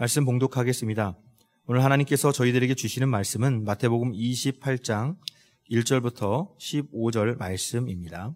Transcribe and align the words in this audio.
말씀 0.00 0.24
봉독하겠습니다. 0.24 1.18
오늘 1.66 1.82
하나님께서 1.82 2.30
저희들에게 2.30 2.76
주시는 2.76 3.08
말씀은 3.08 3.64
마태복음 3.64 4.12
28장 4.12 5.16
1절부터 5.68 6.56
15절 6.56 7.36
말씀입니다. 7.36 8.32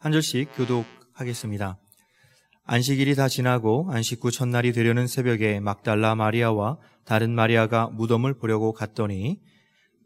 한 0.00 0.10
절씩 0.10 0.48
교독하겠습니다. 0.56 1.78
안식일이 2.64 3.14
다 3.14 3.28
지나고 3.28 3.86
안식 3.92 4.24
후 4.24 4.32
첫날이 4.32 4.72
되려는 4.72 5.06
새벽에 5.06 5.60
막달라 5.60 6.16
마리아와 6.16 6.78
다른 7.04 7.32
마리아가 7.36 7.86
무덤을 7.86 8.34
보려고 8.34 8.72
갔더니 8.72 9.40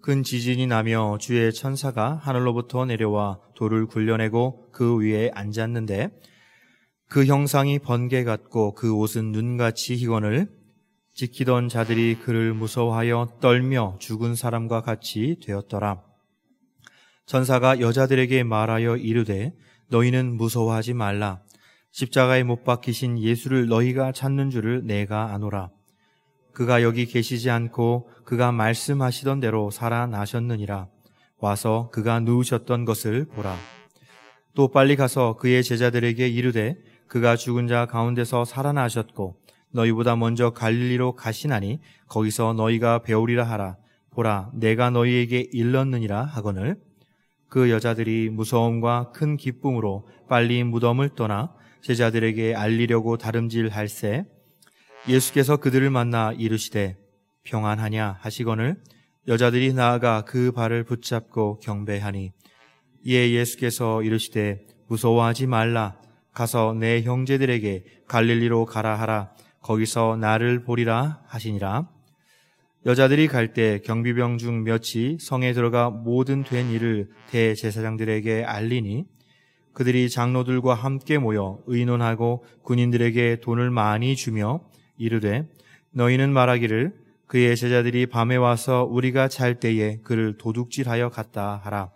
큰 0.02 0.22
지진이 0.22 0.66
나며 0.66 1.16
주의 1.18 1.50
천사가 1.50 2.16
하늘로부터 2.16 2.84
내려와 2.84 3.40
돌을 3.54 3.86
굴려내고 3.86 4.70
그 4.70 4.98
위에 4.98 5.30
앉았는데 5.32 6.10
그 7.14 7.26
형상이 7.26 7.78
번개 7.78 8.24
같고 8.24 8.74
그 8.74 8.92
옷은 8.92 9.30
눈같이 9.30 9.95
희건을 9.95 10.48
지키던 11.14 11.68
자들이 11.68 12.16
그를 12.16 12.52
무서워하여 12.52 13.38
떨며 13.41 13.98
죽은 14.00 14.34
사람과 14.34 14.80
같이 14.80 15.36
되었더라. 15.41 16.02
천사가 17.27 17.78
여자들에게 17.78 18.42
말하여 18.42 18.96
이르되 18.96 19.55
너희는 19.91 20.36
무서워하지 20.36 20.95
말라. 20.95 21.41
십자가에 21.92 22.42
못 22.42 22.64
박히신 22.64 23.20
예수를 23.20 23.69
너희가 23.69 24.10
찾는 24.10 24.50
줄을 24.50 24.84
내가 24.84 25.33
아노라. 25.33 25.70
그가 26.52 26.83
여기 26.83 27.06
계시지 27.06 27.48
않고 27.48 28.10
그가 28.24 28.50
말씀하시던 28.50 29.38
대로 29.38 29.70
살아나셨느니라. 29.70 30.88
와서 31.38 31.91
그가 31.92 32.19
누우셨던 32.19 32.84
것을 32.84 33.27
보라. 33.27 33.56
또 34.56 34.66
빨리 34.66 34.96
가서 34.96 35.36
그의 35.36 35.62
제자들에게 35.62 36.27
이르되 36.27 36.77
그가 37.06 37.36
죽은 37.36 37.68
자 37.68 37.86
가운데서 37.86 38.44
살아나셨고 38.44 39.36
너희보다 39.70 40.16
먼저 40.16 40.50
갈릴리로 40.50 41.14
가시나니 41.14 41.80
거기서 42.08 42.55
너희가 42.55 43.00
배우리라 43.00 43.44
하라. 43.44 43.77
보라, 44.11 44.50
내가 44.55 44.91
너희에게 44.91 45.48
일렀느니라 45.52 46.22
하거늘. 46.22 46.77
그 47.48 47.70
여자들이 47.70 48.30
무서움과 48.30 49.12
큰 49.12 49.36
기쁨으로 49.36 50.08
빨리 50.28 50.62
무덤을 50.64 51.11
떠나 51.11 51.52
제자들에게 51.83 52.55
알리려고 52.55 53.18
다름질할세 53.18 54.24
예수께서 55.08 55.58
그들을 55.58 55.91
만나 55.91 56.33
이르시되 56.33 56.96
평안하냐 57.42 58.18
하시거늘 58.20 58.83
여자들이 59.28 59.72
나아가 59.74 60.24
그 60.24 60.52
발을 60.52 60.84
붙잡고 60.84 61.58
경배하니. 61.58 62.33
이에 63.05 63.30
예수께서 63.33 64.02
이르시되 64.02 64.66
무서워하지 64.89 65.46
말라 65.46 65.96
가서 66.34 66.74
내 66.74 67.02
형제들에게 67.02 67.84
갈릴리로 68.08 68.66
가라 68.66 68.98
하라 68.98 69.30
거기서 69.62 70.16
나를 70.16 70.64
보리라 70.64 71.22
하시니라 71.27 71.88
여자들이 72.86 73.28
갈 73.28 73.54
때 73.54 73.80
경비병 73.82 74.36
중 74.36 74.62
몇이 74.64 75.18
성에 75.18 75.55
들어가 75.55 75.88
모든 75.88 76.44
된 76.44 76.70
일을 76.70 77.08
대제사장들에게 77.30 78.44
알리니 78.44 79.06
그들이 79.72 80.10
장로들과 80.10 80.74
함께 80.74 81.18
모여 81.18 81.60
의논하고 81.66 82.44
군인들에게 82.62 83.40
돈을 83.40 83.70
많이 83.70 84.16
주며 84.16 84.60
이르되 84.98 85.48
너희는 85.92 86.32
말하기를 86.32 86.92
그의 87.27 87.56
제자들이 87.56 88.06
밤에 88.06 88.36
와서 88.36 88.84
우리가 88.84 89.28
잘 89.28 89.58
때에 89.58 89.98
그를 90.05 90.36
도둑질하여 90.36 91.08
갔다 91.08 91.60
하라. 91.64 91.90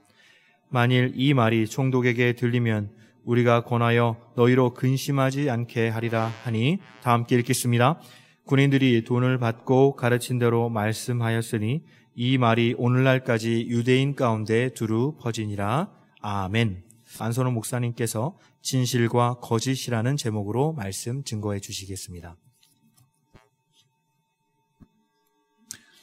만일 0.70 1.12
이 1.14 1.34
말이 1.34 1.66
총독에게 1.66 2.32
들리면 2.32 2.90
우리가 3.28 3.64
권하여 3.64 4.16
너희로 4.36 4.72
근심하지 4.72 5.50
않게 5.50 5.88
하리라 5.88 6.32
하니 6.44 6.78
다 7.02 7.12
함께 7.12 7.36
읽겠습니다. 7.36 8.00
군인들이 8.46 9.04
돈을 9.04 9.38
받고 9.38 9.96
가르친 9.96 10.38
대로 10.38 10.70
말씀하였으니 10.70 11.82
이 12.14 12.38
말이 12.38 12.74
오늘날까지 12.78 13.66
유대인 13.68 14.14
가운데 14.14 14.70
두루 14.72 15.18
퍼지니라. 15.20 15.90
아멘. 16.22 16.82
안선호 17.20 17.50
목사님께서 17.50 18.38
진실과 18.62 19.34
거짓이라는 19.42 20.16
제목으로 20.16 20.72
말씀 20.72 21.22
증거해 21.22 21.60
주시겠습니다. 21.60 22.34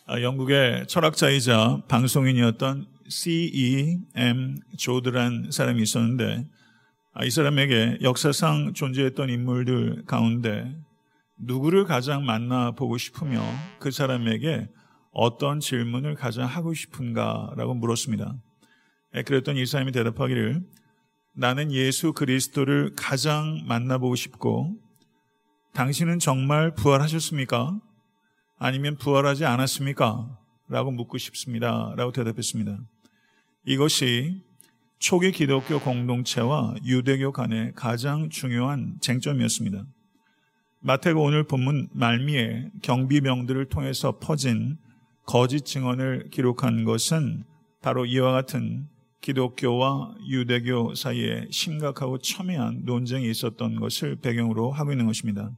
아, 0.05 0.21
영국의 0.21 0.85
철학자이자 0.87 1.81
방송인이었던 1.87 2.85
C.E.M. 3.09 4.59
조드란 4.77 5.49
사람이 5.51 5.81
있었는데 5.81 6.45
아, 6.45 6.55
이 7.23 7.29
사람에게 7.29 7.99
역사상 8.01 8.73
존재했던 8.73 9.29
인물들 9.29 10.03
가운데 10.05 10.75
누구를 11.37 11.85
가장 11.85 12.25
만나보고 12.25 12.97
싶으며 12.97 13.41
그 13.79 13.89
사람에게 13.89 14.69
어떤 15.11 15.61
질문을 15.61 16.15
가장 16.15 16.45
하고 16.45 16.73
싶은가라고 16.73 17.73
물었습니다. 17.75 18.35
예, 19.15 19.23
그랬더니 19.23 19.61
이 19.61 19.65
사람이 19.65 19.93
대답하기를 19.93 20.61
나는 21.33 21.71
예수 21.71 22.11
그리스도를 22.11 22.93
가장 22.97 23.61
만나보고 23.65 24.15
싶고 24.15 24.75
당신은 25.73 26.19
정말 26.19 26.73
부활하셨습니까? 26.73 27.79
아니면 28.57 28.97
부활하지 28.97 29.45
않았습니까? 29.45 30.37
라고 30.67 30.91
묻고 30.91 31.17
싶습니다. 31.17 31.93
라고 31.95 32.11
대답했습니다. 32.11 32.77
이것이 33.65 34.41
초기 34.99 35.31
기독교 35.31 35.79
공동체와 35.79 36.75
유대교 36.85 37.31
간의 37.31 37.73
가장 37.75 38.29
중요한 38.29 38.95
쟁점이었습니다. 39.01 39.85
마태가 40.81 41.19
오늘 41.19 41.43
본문 41.43 41.89
말미에 41.93 42.71
경비병들을 42.81 43.69
통해서 43.69 44.19
퍼진 44.19 44.77
거짓 45.25 45.65
증언을 45.65 46.29
기록한 46.31 46.85
것은 46.85 47.43
바로 47.81 48.05
이와 48.05 48.31
같은 48.31 48.87
기독교와 49.21 50.15
유대교 50.29 50.93
사이에 50.95 51.47
심각하고 51.49 52.19
첨예한 52.19 52.83
논쟁이 52.85 53.29
있었던 53.29 53.79
것을 53.79 54.17
배경으로 54.17 54.71
하고 54.71 54.91
있는 54.91 55.07
것입니다. 55.07 55.51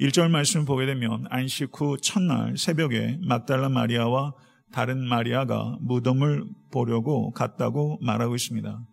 1절 0.00 0.30
말씀을 0.30 0.64
보게 0.64 0.86
되면 0.86 1.26
안식 1.30 1.70
후 1.74 1.96
첫날 2.00 2.56
새벽에 2.56 3.18
막달라 3.22 3.68
마리아와 3.68 4.34
다른 4.74 5.06
마리아가 5.06 5.78
무덤을 5.82 6.46
보려고 6.72 7.30
갔다고 7.30 7.96
말하고 8.02 8.34
있습니다. 8.34 8.84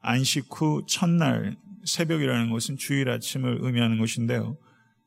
안식 0.00 0.46
후 0.50 0.82
첫날 0.88 1.56
새벽이라는 1.84 2.50
것은 2.50 2.76
주일 2.76 3.08
아침을 3.08 3.58
의미하는 3.60 4.00
것인데요. 4.00 4.56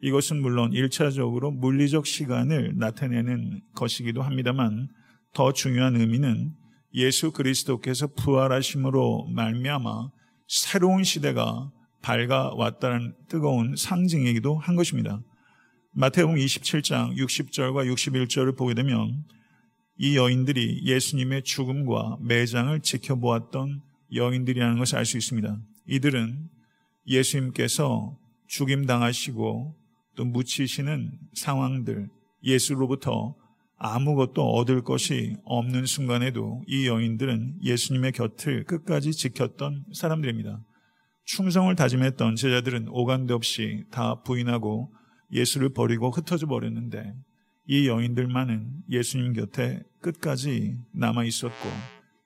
이것은 0.02 0.42
물론 0.42 0.72
1차적으로 0.72 1.54
물리적 1.54 2.08
시간을 2.08 2.76
나타내는 2.78 3.60
것이기도 3.76 4.22
합니다만 4.22 4.88
더 5.34 5.52
중요한 5.52 5.98
의미는 5.98 6.54
예수 6.94 7.34
그리스도께서 7.34 8.08
부활하심으로 8.08 9.32
말미암아 9.36 10.12
새로운 10.48 11.04
시대가 11.04 11.70
밝아왔다는 12.02 13.16
뜨거운 13.28 13.76
상징이기도 13.76 14.60
한 14.60 14.78
것입니다. 14.78 15.20
마태복음 15.92 16.38
27장 16.38 17.18
60절과 17.18 17.94
61절을 17.94 18.58
보게 18.58 18.76
되면 18.76 19.26
이 19.98 20.18
여인들이 20.18 20.82
예수님의 20.84 21.44
죽음과 21.44 22.18
매장을 22.22 22.80
지켜보았던 22.82 23.82
여인들이라는 24.14 24.78
것을 24.78 24.98
알 24.98 25.06
수 25.06 25.18
있습니다. 25.18 25.58
이들은 25.88 26.50
예수님께서 27.08 28.18
죽임당하시고 28.48 29.76
또 30.16 30.26
묻히시는 30.26 31.12
상황들, 31.34 32.10
예수로부터 32.44 33.36
아무것도 33.78 34.42
얻을 34.54 34.84
것이 34.84 35.36
없는 35.44 35.86
순간에도 35.86 36.64
이 36.68 36.88
여인들은 36.88 37.60
예수님의 37.64 38.14
곁을 38.14 38.64
끝까지 38.64 39.12
지켰던 39.12 39.86
사람들입니다. 39.94 40.64
충성을 41.26 41.74
다짐했던 41.76 42.36
제자들은 42.36 42.88
오간데 42.90 43.34
없이 43.34 43.84
다 43.92 44.22
부인하고 44.22 44.94
예수를 45.32 45.70
버리고 45.70 46.12
흩어져 46.12 46.48
버렸는데 46.48 47.14
이 47.68 47.88
여인들만은 47.88 48.84
예수님 48.90 49.34
곁에 49.34 49.82
끝까지 50.02 50.78
남아 50.92 51.24
있었고 51.26 51.70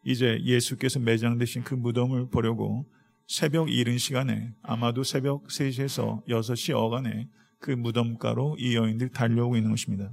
이제 0.04 0.40
예수께서 0.44 1.00
매장되신 1.00 1.64
그 1.64 1.76
무덤을 1.76 2.30
보려고 2.30 2.86
새벽 3.28 3.72
이른 3.72 3.98
시간에 3.98 4.54
아마도 4.64 5.04
새벽 5.04 5.48
3시에서 5.48 6.26
6시 6.28 6.76
어간에 6.76 7.28
그 7.60 7.72
무덤가로 7.72 8.58
이 8.60 8.76
여인들이 8.76 9.12
달려오고 9.12 9.56
있는 9.56 9.70
것입니다. 9.72 10.12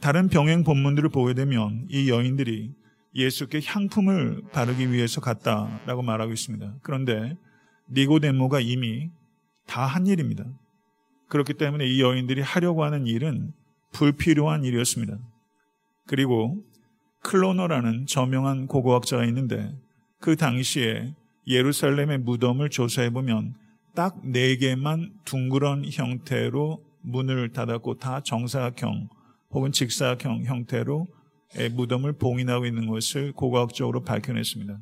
다른 0.00 0.28
병행 0.28 0.64
본문들을 0.64 1.08
보게 1.08 1.34
되면 1.34 1.86
이 1.88 2.10
여인들이 2.10 2.72
예수께 3.14 3.60
향품을 3.64 4.42
바르기 4.52 4.92
위해서 4.92 5.20
갔다라고 5.20 6.02
말하고 6.02 6.32
있습니다. 6.32 6.76
그런데 6.82 7.36
니고데모가 7.90 8.60
이미 8.60 9.10
다 9.66 9.86
한 9.86 10.06
일입니다. 10.06 10.44
그렇기 11.28 11.54
때문에 11.54 11.86
이 11.86 12.02
여인들이 12.02 12.42
하려고 12.42 12.84
하는 12.84 13.06
일은 13.06 13.52
불필요한 13.92 14.64
일이었습니다. 14.64 15.18
그리고 16.06 16.62
클로너라는 17.20 18.06
저명한 18.06 18.66
고고학자가 18.66 19.24
있는데 19.26 19.74
그 20.20 20.36
당시에 20.36 21.14
예루살렘의 21.46 22.18
무덤을 22.18 22.70
조사해 22.70 23.10
보면 23.10 23.54
딱 23.94 24.20
네 24.22 24.56
개만 24.56 25.12
둥그런 25.24 25.84
형태로 25.90 26.84
문을 27.02 27.52
닫았고 27.52 27.94
다 27.98 28.20
정사각형 28.20 29.08
혹은 29.50 29.72
직사각형 29.72 30.44
형태로 30.44 31.08
무덤을 31.72 32.12
봉인하고 32.12 32.66
있는 32.66 32.86
것을 32.86 33.32
고고학적으로 33.32 34.04
밝혀냈습니다. 34.04 34.78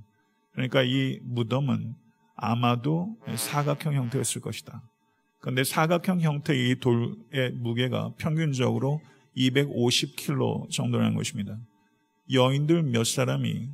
그러니까 0.53 0.83
이 0.83 1.21
무덤은 1.23 1.95
아마도 2.35 3.17
사각형 3.35 3.95
형태였을 3.95 4.41
것이다. 4.43 4.83
그런데 5.47 5.63
사각형 5.63 6.23
형태의 6.23 6.71
이 6.71 6.75
돌의 6.81 7.53
무게가 7.53 8.15
평균적으로 8.19 9.01
250kg 9.37 10.69
정도라는 10.73 11.15
것입니다. 11.15 11.57
여인들 12.33 12.83
몇 12.83 13.07
사람이 13.07 13.69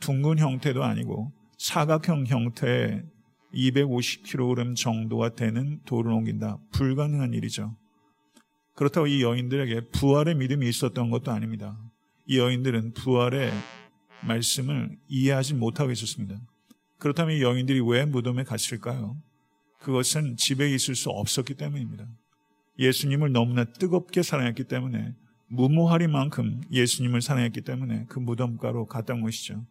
둥근 0.00 0.38
형태도 0.38 0.82
아니고 0.82 1.30
사각형 1.58 2.24
형태의 2.24 3.02
250kg 3.52 4.74
정도가 4.74 5.34
되는 5.34 5.82
돌을 5.84 6.10
옮긴다. 6.12 6.60
불가능한 6.72 7.34
일이죠. 7.34 7.76
그렇다고 8.74 9.06
이 9.06 9.22
여인들에게 9.22 9.88
부활의 9.90 10.34
믿음이 10.34 10.66
있었던 10.66 11.10
것도 11.10 11.30
아닙니다. 11.30 11.76
이 12.24 12.38
여인들은 12.38 12.94
부활의 12.94 13.52
말씀을 14.26 14.96
이해하지 15.08 15.52
못하고 15.52 15.92
있었습니다. 15.92 16.40
그렇다면 16.96 17.36
이 17.36 17.42
여인들이 17.42 17.82
왜 17.82 18.06
무덤에 18.06 18.44
갔을까요? 18.44 19.14
그것은 19.78 20.36
집에 20.36 20.72
있을 20.74 20.94
수 20.94 21.10
없었기 21.10 21.54
때문입니다. 21.54 22.06
예수님을 22.78 23.32
너무나 23.32 23.64
뜨겁게 23.64 24.22
사랑했기 24.22 24.64
때문에 24.64 25.14
무모하리만큼 25.48 26.62
예수님을 26.70 27.22
사랑했기 27.22 27.62
때문에 27.62 28.06
그 28.08 28.18
무덤가로 28.18 28.86
갔던 28.86 29.22
것이죠. 29.22 29.64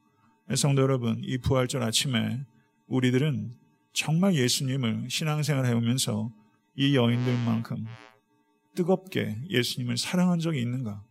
성도 0.56 0.81
여러분, 0.81 1.19
이 1.24 1.38
부활절 1.38 1.83
아침에 1.83 2.42
우리들은 2.88 3.54
정말 3.94 4.36
예수님을 4.36 5.07
신앙생활 5.09 5.65
해오면서 5.65 6.31
이 6.75 6.95
여인들만큼 6.95 7.86
뜨겁게 8.75 9.38
예수님을 9.50 9.98
사랑한 9.98 10.39
적이 10.39 10.62
있는가? 10.62 11.03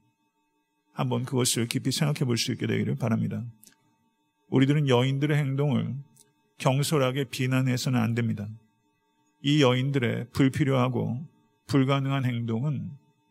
한번 0.93 1.25
그것을 1.25 1.67
깊이 1.67 1.93
생각해 1.93 2.25
볼 2.25 2.37
수 2.39 2.53
있게 2.53 2.67
되기를 2.67 2.97
바랍니다. 2.97 3.45
우리들은 4.49 4.89
여인들의 4.89 5.37
행동을 5.37 5.95
경솔하게 6.59 7.25
비난해서는 7.25 8.01
안 8.01 8.15
됩니다. 8.15 8.49
이 9.43 9.63
여인들의 9.63 10.31
불필요하고 10.33 11.27
불가능한 11.67 12.25
행동은 12.25 12.91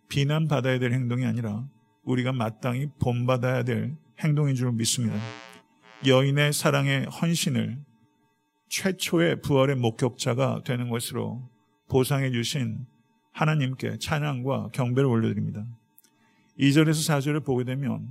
비난받아야 0.09 0.79
될 0.79 0.93
행동이 0.93 1.25
아니라 1.25 1.67
우리가 2.03 2.31
마땅히 2.31 2.87
본받아야 2.99 3.63
될 3.63 3.95
행동인 4.19 4.55
줄 4.55 4.71
믿습니다. 4.71 5.17
여인의 6.05 6.53
사랑의 6.53 7.05
헌신을 7.05 7.79
최초의 8.69 9.41
부활의 9.41 9.75
목격자가 9.77 10.61
되는 10.65 10.89
것으로 10.89 11.49
보상해 11.89 12.31
주신 12.31 12.85
하나님께 13.31 13.97
찬양과 13.99 14.69
경배를 14.73 15.09
올려드립니다. 15.09 15.65
2절에서 16.59 17.19
4절을 17.19 17.43
보게 17.43 17.63
되면 17.63 18.07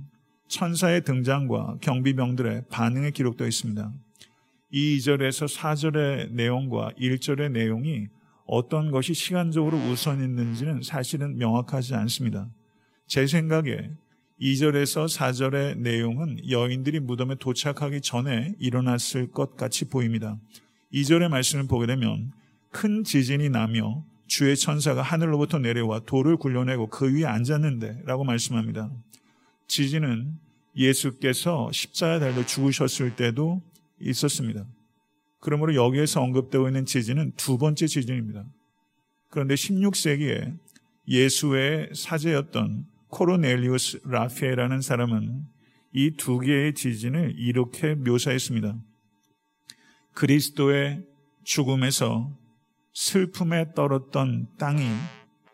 천사의 0.47 1.03
등장과 1.03 1.77
경비병들의 1.81 2.65
반응이 2.69 3.11
기록되어 3.11 3.47
있습니다. 3.47 3.91
이 4.75 4.97
2절에서 4.97 5.47
4절의 5.57 6.31
내용과 6.31 6.91
1절의 6.99 7.49
내용이 7.53 8.09
어떤 8.45 8.91
것이 8.91 9.13
시간적으로 9.13 9.77
우선 9.77 10.21
있는지는 10.21 10.81
사실은 10.83 11.37
명확하지 11.37 11.95
않습니다. 11.95 12.49
제 13.07 13.25
생각에 13.25 13.89
2절에서 14.41 15.07
4절의 15.07 15.77
내용은 15.77 16.39
여인들이 16.49 16.99
무덤에 16.99 17.35
도착하기 17.35 18.01
전에 18.01 18.53
일어났을 18.59 19.31
것 19.31 19.55
같이 19.55 19.87
보입니다. 19.87 20.37
2절의 20.91 21.29
말씀을 21.29 21.67
보게 21.67 21.85
되면 21.85 22.33
큰 22.69 23.05
지진이 23.05 23.47
나며 23.47 24.03
주의 24.27 24.57
천사가 24.57 25.01
하늘로부터 25.01 25.57
내려와 25.57 26.01
돌을 26.01 26.35
굴려내고 26.35 26.89
그 26.89 27.15
위에 27.15 27.23
앉았는데 27.23 28.01
라고 28.03 28.25
말씀합니다. 28.25 28.91
지진은 29.67 30.33
예수께서 30.75 31.71
십자가 31.71 32.19
달려 32.19 32.45
죽으셨을 32.45 33.15
때도 33.15 33.61
있었습니다. 33.99 34.65
그러므로 35.39 35.75
여기에서 35.75 36.21
언급되고 36.21 36.67
있는 36.67 36.85
지진은 36.85 37.33
두 37.37 37.57
번째 37.57 37.87
지진입니다. 37.87 38.45
그런데 39.29 39.55
16세기에 39.55 40.57
예수의 41.07 41.89
사제였던 41.93 42.85
코로넬리우스 43.09 44.01
라페라는 44.05 44.81
사람은 44.81 45.45
이 45.93 46.11
두 46.17 46.39
개의 46.39 46.73
지진을 46.73 47.35
이렇게 47.37 47.95
묘사했습니다. 47.95 48.77
그리스도의 50.13 51.05
죽음에서 51.43 52.37
슬픔에 52.93 53.73
떨었던 53.73 54.47
땅이 54.57 54.83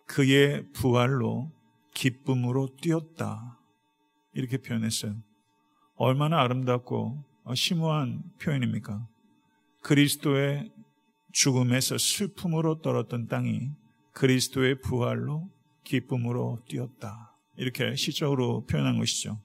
그의 0.08 0.64
부활로 0.74 1.52
기쁨으로 1.94 2.70
뛰었다. 2.82 3.60
이렇게 4.34 4.58
표현했어요. 4.58 5.16
얼마나 5.96 6.40
아름답고 6.42 7.24
심오한 7.56 8.24
표현입니까? 8.40 9.08
그리스도의 9.82 10.72
죽음에서 11.32 11.98
슬픔으로 11.98 12.82
떨었던 12.82 13.28
땅이 13.28 13.72
그리스도의 14.14 14.82
부활로 14.82 15.50
기쁨으로 15.84 16.60
뛰었다. 16.68 17.34
이렇게 17.58 17.96
시적으로 17.96 18.66
표현한 18.66 18.98
것이죠. 18.98 19.40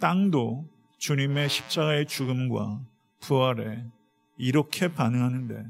땅도 0.00 0.68
주님의 0.98 1.48
십자가의 1.48 2.06
죽음과 2.06 2.84
부활에 3.20 3.84
이렇게 4.38 4.92
반응하는데 4.92 5.64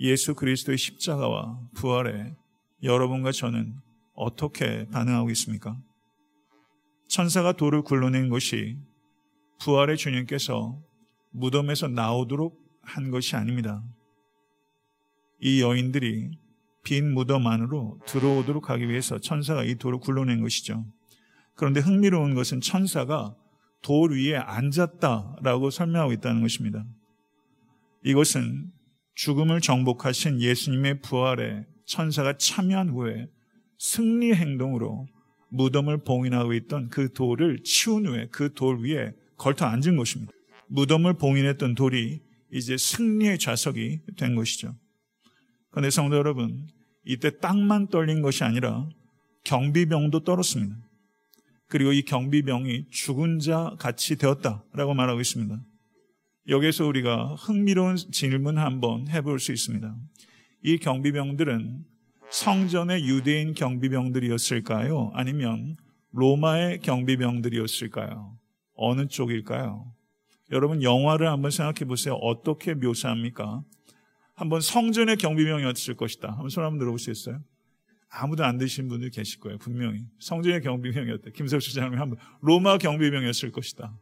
예수 0.00 0.34
그리스도의 0.34 0.78
십자가와 0.78 1.60
부활에 1.74 2.34
여러분과 2.82 3.32
저는 3.32 3.74
어떻게 4.14 4.86
반응하고 4.90 5.30
있습니까? 5.30 5.78
천사가 7.08 7.52
돌을 7.52 7.82
굴러낸 7.82 8.28
것이 8.28 8.78
부활의 9.60 9.96
주님께서 9.96 10.80
무덤에서 11.30 11.88
나오도록 11.88 12.60
한 12.82 13.10
것이 13.10 13.36
아닙니다. 13.36 13.82
이 15.40 15.60
여인들이 15.60 16.30
빈 16.84 17.12
무덤 17.12 17.46
안으로 17.46 17.98
들어오도록 18.06 18.70
하기 18.70 18.88
위해서 18.88 19.18
천사가 19.18 19.64
이 19.64 19.74
돌을 19.76 19.98
굴러낸 19.98 20.42
것이죠. 20.42 20.84
그런데 21.54 21.80
흥미로운 21.80 22.34
것은 22.34 22.60
천사가 22.60 23.34
돌 23.82 24.12
위에 24.12 24.36
앉았다라고 24.36 25.70
설명하고 25.70 26.12
있다는 26.12 26.42
것입니다. 26.42 26.84
이것은 28.04 28.70
죽음을 29.14 29.60
정복하신 29.60 30.40
예수님의 30.40 31.00
부활에 31.00 31.66
천사가 31.86 32.36
참여한 32.36 32.90
후에 32.90 33.28
승리 33.78 34.34
행동으로 34.34 35.06
무덤을 35.50 36.04
봉인하고 36.04 36.52
있던 36.54 36.88
그 36.88 37.12
돌을 37.12 37.62
치운 37.62 38.06
후에 38.06 38.28
그 38.28 38.52
돌 38.54 38.80
위에 38.82 39.12
걸터 39.36 39.66
앉은 39.66 39.96
것입니다. 39.96 40.32
무덤을 40.68 41.14
봉인했던 41.14 41.74
돌이 41.74 42.20
이제 42.52 42.76
승리의 42.76 43.38
좌석이 43.38 44.00
된 44.16 44.34
것이죠. 44.34 44.74
그런데 45.70 45.90
성도 45.90 46.16
여러분, 46.16 46.68
이때 47.04 47.38
땅만 47.38 47.88
떨린 47.88 48.22
것이 48.22 48.44
아니라 48.44 48.88
경비병도 49.44 50.24
떨었습니다. 50.24 50.76
그리고 51.68 51.92
이 51.92 52.02
경비병이 52.02 52.90
죽은 52.90 53.40
자 53.40 53.74
같이 53.78 54.16
되었다라고 54.16 54.94
말하고 54.94 55.20
있습니다. 55.20 55.60
여기서 56.48 56.86
우리가 56.86 57.34
흥미로운 57.34 57.96
질문 57.96 58.58
한번 58.58 59.08
해볼 59.08 59.40
수 59.40 59.52
있습니다. 59.52 59.96
이 60.62 60.78
경비병들은 60.78 61.84
성전의 62.30 63.06
유대인 63.06 63.54
경비병들이었을까요? 63.54 65.10
아니면 65.14 65.76
로마의 66.12 66.80
경비병들이었을까요? 66.80 68.38
어느 68.74 69.06
쪽일까요? 69.06 69.92
여러분 70.50 70.82
영화를 70.82 71.28
한번 71.28 71.50
생각해 71.50 71.86
보세요. 71.86 72.14
어떻게 72.14 72.74
묘사합니까? 72.74 73.62
한번 74.34 74.60
성전의 74.60 75.16
경비병이었을 75.16 75.94
것이다. 75.96 76.28
한번 76.28 76.48
손 76.48 76.64
한번 76.64 76.78
들어보시겠어요? 76.78 77.40
아무도 78.10 78.44
안 78.44 78.58
드신 78.58 78.88
분들 78.88 79.10
계실 79.10 79.40
거예요. 79.40 79.58
분명히 79.58 80.04
성전의 80.20 80.62
경비병이었다. 80.62 81.30
김석수 81.30 81.74
장님 81.74 81.98
한번 81.98 82.18
로마 82.40 82.78
경비병이었을 82.78 83.50
것이다. 83.50 83.96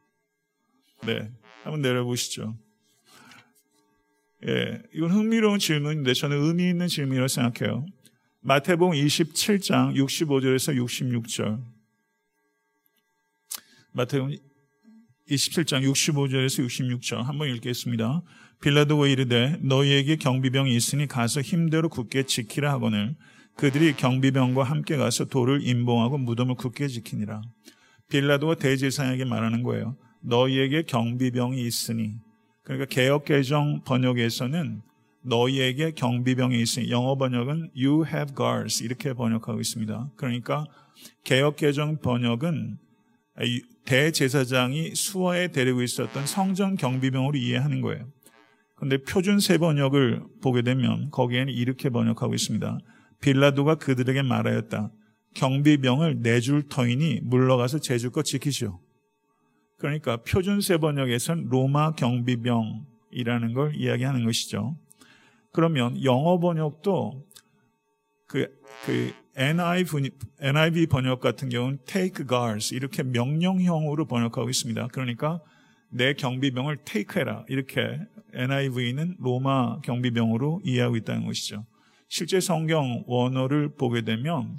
네, 1.06 1.30
한번 1.62 1.80
내려보시죠. 1.80 2.56
예, 4.46 4.82
이건 4.92 5.12
흥미로운 5.12 5.58
질문인데 5.58 6.14
저는 6.14 6.36
의미 6.42 6.68
있는 6.68 6.88
질문이라고 6.88 7.28
생각해요. 7.28 7.86
마태복음 8.40 8.96
27장 8.96 9.94
65절에서 9.94 10.76
66절. 10.76 11.62
마태복음 13.92 14.36
27장 15.28 15.82
65절에서 15.90 16.66
66절 16.66 17.22
한번 17.22 17.48
읽겠습니다. 17.50 18.22
빌라도가 18.60 19.06
이르되 19.06 19.58
너희에게 19.62 20.16
경비병이 20.16 20.74
있으니 20.74 21.06
가서 21.06 21.40
힘대로 21.40 21.88
굳게 21.88 22.24
지키라 22.24 22.72
하거늘 22.72 23.16
그들이 23.56 23.94
경비병과 23.94 24.64
함께 24.64 24.96
가서 24.96 25.26
돌을 25.26 25.66
임봉하고 25.66 26.18
무덤을 26.18 26.54
굳게 26.54 26.88
지키니라. 26.88 27.42
빌라도가 28.08 28.56
대제사장에게 28.56 29.24
말하는 29.24 29.62
거예요. 29.62 29.96
너희에게 30.22 30.82
경비병이 30.82 31.60
있으니 31.62 32.14
그러니까 32.62 32.86
개혁개정 32.86 33.82
번역에서는 33.84 34.82
너희에게 35.24 35.92
경비병이 35.92 36.60
있으니 36.60 36.90
영어 36.90 37.16
번역은 37.16 37.70
you 37.76 38.04
have 38.06 38.34
guards 38.34 38.82
이렇게 38.82 39.12
번역하고 39.12 39.60
있습니다. 39.60 40.10
그러니까 40.16 40.66
개혁 41.24 41.56
개정 41.56 41.98
번역은 42.00 42.78
대제사장이 43.84 44.94
수하에 44.94 45.48
데리고 45.48 45.82
있었던 45.82 46.26
성전 46.26 46.76
경비병으로 46.76 47.36
이해하는 47.36 47.80
거예요. 47.80 48.06
그런데 48.76 48.98
표준 48.98 49.38
세 49.38 49.58
번역을 49.58 50.22
보게 50.42 50.62
되면 50.62 51.10
거기에는 51.10 51.52
이렇게 51.52 51.88
번역하고 51.88 52.34
있습니다. 52.34 52.78
빌라도가 53.20 53.76
그들에게 53.76 54.22
말하였다. 54.22 54.90
경비병을 55.34 56.20
내줄 56.20 56.68
터이니 56.68 57.20
물러가서 57.22 57.78
제주껏 57.78 58.24
지키시오. 58.24 58.80
그러니까 59.78 60.18
표준 60.18 60.60
세 60.60 60.78
번역에선 60.78 61.48
로마 61.48 61.92
경비병이라는 61.92 63.52
걸 63.54 63.74
이야기하는 63.76 64.24
것이죠. 64.24 64.76
그러면 65.52 66.02
영어 66.04 66.38
번역도 66.38 67.24
그, 68.32 68.48
그 68.86 69.12
NIV, 69.36 70.86
번역 70.86 71.20
같은 71.20 71.50
경우는 71.50 71.80
take 71.84 72.26
guards 72.26 72.74
이렇게 72.74 73.02
명령형으로 73.02 74.06
번역하고 74.06 74.48
있습니다. 74.48 74.88
그러니까 74.88 75.42
내 75.90 76.14
경비병을 76.14 76.78
take 76.84 77.20
해라 77.20 77.44
이렇게 77.50 78.00
NIV는 78.32 79.16
로마 79.18 79.80
경비병으로 79.82 80.62
이해하고 80.64 80.96
있다는 80.96 81.26
것이죠. 81.26 81.66
실제 82.08 82.40
성경 82.40 83.04
원어를 83.06 83.74
보게 83.74 84.00
되면 84.00 84.56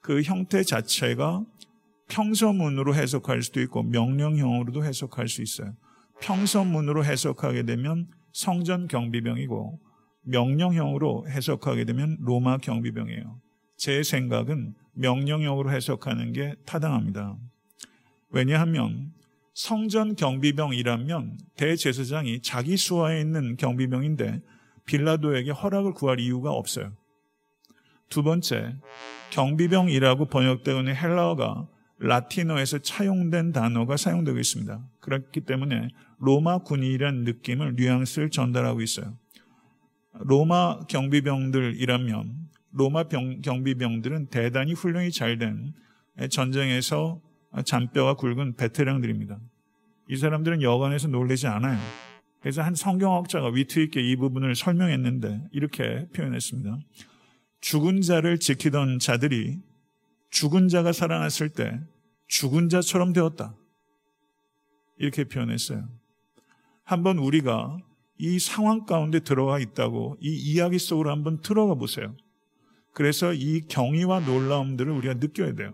그 0.00 0.22
형태 0.22 0.62
자체가 0.62 1.44
평서문으로 2.08 2.94
해석할 2.94 3.42
수도 3.42 3.60
있고 3.62 3.82
명령형으로도 3.82 4.84
해석할 4.84 5.26
수 5.26 5.42
있어요. 5.42 5.74
평서문으로 6.20 7.04
해석하게 7.04 7.64
되면 7.64 8.06
성전 8.32 8.86
경비병이고 8.86 9.87
명령형으로 10.28 11.28
해석하게 11.28 11.84
되면 11.84 12.16
로마 12.20 12.58
경비병이에요. 12.58 13.40
제 13.76 14.02
생각은 14.02 14.74
명령형으로 14.92 15.70
해석하는 15.70 16.32
게 16.32 16.54
타당합니다. 16.66 17.36
왜냐하면 18.30 19.12
성전 19.54 20.14
경비병이라면 20.14 21.38
대제사장이 21.56 22.42
자기 22.42 22.76
수하에 22.76 23.20
있는 23.20 23.56
경비병인데 23.56 24.40
빌라도에게 24.84 25.50
허락을 25.50 25.92
구할 25.92 26.20
이유가 26.20 26.50
없어요. 26.52 26.92
두 28.08 28.22
번째, 28.22 28.76
경비병이라고 29.30 30.26
번역되어 30.26 30.78
있는 30.78 30.94
헬라어가 30.94 31.68
라틴어에서 31.98 32.78
차용된 32.78 33.52
단어가 33.52 33.96
사용되고 33.96 34.38
있습니다. 34.38 34.80
그렇기 35.00 35.40
때문에 35.40 35.88
로마 36.18 36.58
군인이라는 36.58 37.24
느낌을 37.24 37.74
뉘앙스를 37.76 38.30
전달하고 38.30 38.80
있어요. 38.82 39.16
로마 40.20 40.80
경비병들이라면 40.86 42.48
로마 42.72 43.04
병, 43.04 43.40
경비병들은 43.40 44.26
대단히 44.26 44.72
훈련이 44.72 45.10
잘 45.10 45.38
된 45.38 45.72
전쟁에서 46.30 47.20
잔뼈가 47.64 48.14
굵은 48.14 48.56
베테랑들입니다. 48.56 49.38
이 50.10 50.16
사람들은 50.16 50.62
여관에서 50.62 51.08
놀래지 51.08 51.46
않아요. 51.46 51.78
그래서 52.40 52.62
한 52.62 52.74
성경학자가 52.74 53.48
위트 53.48 53.80
있게 53.80 54.00
이 54.00 54.16
부분을 54.16 54.54
설명했는데 54.54 55.48
이렇게 55.52 56.08
표현했습니다. 56.14 56.78
죽은 57.60 58.00
자를 58.02 58.38
지키던 58.38 59.00
자들이 59.00 59.58
죽은 60.30 60.68
자가 60.68 60.92
살아났을 60.92 61.48
때 61.48 61.80
죽은 62.28 62.68
자처럼 62.68 63.12
되었다. 63.12 63.54
이렇게 64.98 65.24
표현했어요. 65.24 65.88
한번 66.84 67.18
우리가 67.18 67.78
이 68.18 68.38
상황 68.38 68.84
가운데 68.84 69.20
들어가 69.20 69.58
있다고 69.58 70.16
이 70.20 70.30
이야기 70.30 70.78
속으로 70.78 71.10
한번 71.10 71.40
들어가 71.40 71.74
보세요. 71.74 72.14
그래서 72.92 73.32
이 73.32 73.62
경이와 73.68 74.20
놀라움들을 74.20 74.92
우리가 74.92 75.14
느껴야 75.14 75.54
돼요. 75.54 75.72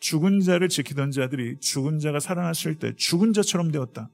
죽은 0.00 0.40
자를 0.40 0.68
지키던 0.68 1.10
자들이 1.10 1.60
죽은 1.60 1.98
자가 2.00 2.20
살아났을 2.20 2.78
때 2.78 2.94
죽은 2.96 3.32
자처럼 3.32 3.70
되었다. 3.70 4.08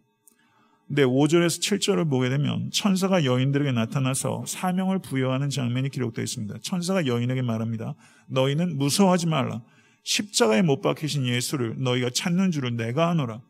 근데 0.89 1.05
5절에서 1.05 1.61
7절을 1.61 2.11
보게 2.11 2.31
되면 2.31 2.71
천사가 2.71 3.25
여인들에게 3.25 3.73
나타나서 3.73 4.45
사명을 4.47 5.01
부여하는 5.01 5.51
장면이 5.51 5.91
기록되어 5.91 6.23
있습니다. 6.25 6.59
천사가 6.63 7.07
여인에게 7.07 7.43
말합니다. 7.43 7.95
너희는 8.27 8.79
무서워하지 8.79 9.27
말라. 9.27 9.63
십자가에 10.03 10.63
못 10.63 10.81
박히신 10.81 11.27
예수를 11.27 11.75
너희가 11.79 12.11
찾는 12.11 12.51
줄을 12.51 12.77
내가 12.77 13.11
아노라. 13.11 13.43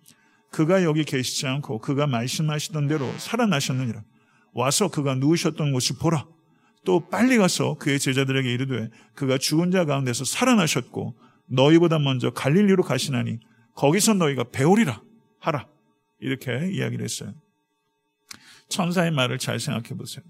그가 0.50 0.82
여기 0.82 1.04
계시지 1.04 1.46
않고 1.46 1.78
그가 1.80 2.06
말씀하시던 2.06 2.88
대로 2.88 3.10
살아나셨느니라. 3.18 4.02
와서 4.52 4.88
그가 4.88 5.14
누우셨던 5.14 5.72
곳을 5.72 5.96
보라. 6.00 6.26
또 6.84 7.08
빨리 7.08 7.36
가서 7.36 7.74
그의 7.74 7.98
제자들에게 7.98 8.50
이르되 8.52 8.88
그가 9.14 9.36
죽은 9.36 9.70
자 9.70 9.84
가운데서 9.84 10.24
살아나셨고 10.24 11.16
너희보다 11.46 11.98
먼저 11.98 12.30
갈릴리로 12.30 12.82
가시나니 12.82 13.40
거기서 13.74 14.14
너희가 14.14 14.44
배우리라 14.44 15.02
하라. 15.38 15.68
이렇게 16.20 16.70
이야기를 16.72 17.04
했어요. 17.04 17.34
천사의 18.68 19.10
말을 19.12 19.38
잘 19.38 19.60
생각해 19.60 19.96
보세요. 19.96 20.24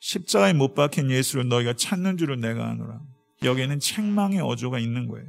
십자가에 0.00 0.52
못 0.52 0.74
박힌 0.74 1.10
예수를 1.10 1.48
너희가 1.48 1.74
찾는 1.74 2.16
줄을 2.16 2.40
내가 2.40 2.68
아노라. 2.68 3.00
여기에는 3.44 3.80
책망의 3.80 4.40
어조가 4.40 4.78
있는 4.78 5.06
거예요. 5.06 5.26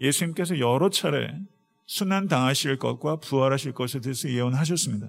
예수님께서 0.00 0.58
여러 0.58 0.88
차례 0.90 1.34
순환 1.86 2.26
당하실 2.28 2.78
것과 2.78 3.16
부활하실 3.16 3.72
것에 3.72 4.00
대해서 4.00 4.28
예언하셨습니다. 4.28 5.08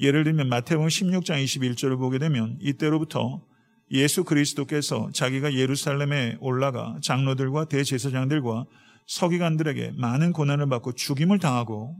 예를 0.00 0.24
들면 0.24 0.48
마태복음 0.48 0.88
16장 0.88 1.42
21절을 1.44 1.98
보게 1.98 2.18
되면 2.18 2.58
이때로부터 2.60 3.44
예수 3.90 4.24
그리스도께서 4.24 5.10
자기가 5.12 5.54
예루살렘에 5.54 6.36
올라가 6.40 6.98
장로들과 7.02 7.66
대제사장들과 7.66 8.66
서기관들에게 9.06 9.92
많은 9.96 10.32
고난을 10.32 10.68
받고 10.68 10.92
죽임을 10.92 11.38
당하고 11.38 11.96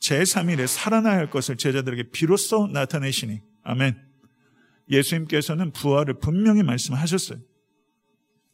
제3일에 0.00 0.66
살아나야 0.66 1.16
할 1.16 1.30
것을 1.30 1.56
제자들에게 1.56 2.10
비로소 2.10 2.66
나타내시니 2.66 3.40
아멘. 3.62 3.96
예수님께서는 4.90 5.70
부활을 5.70 6.18
분명히 6.18 6.62
말씀하셨어요. 6.62 7.38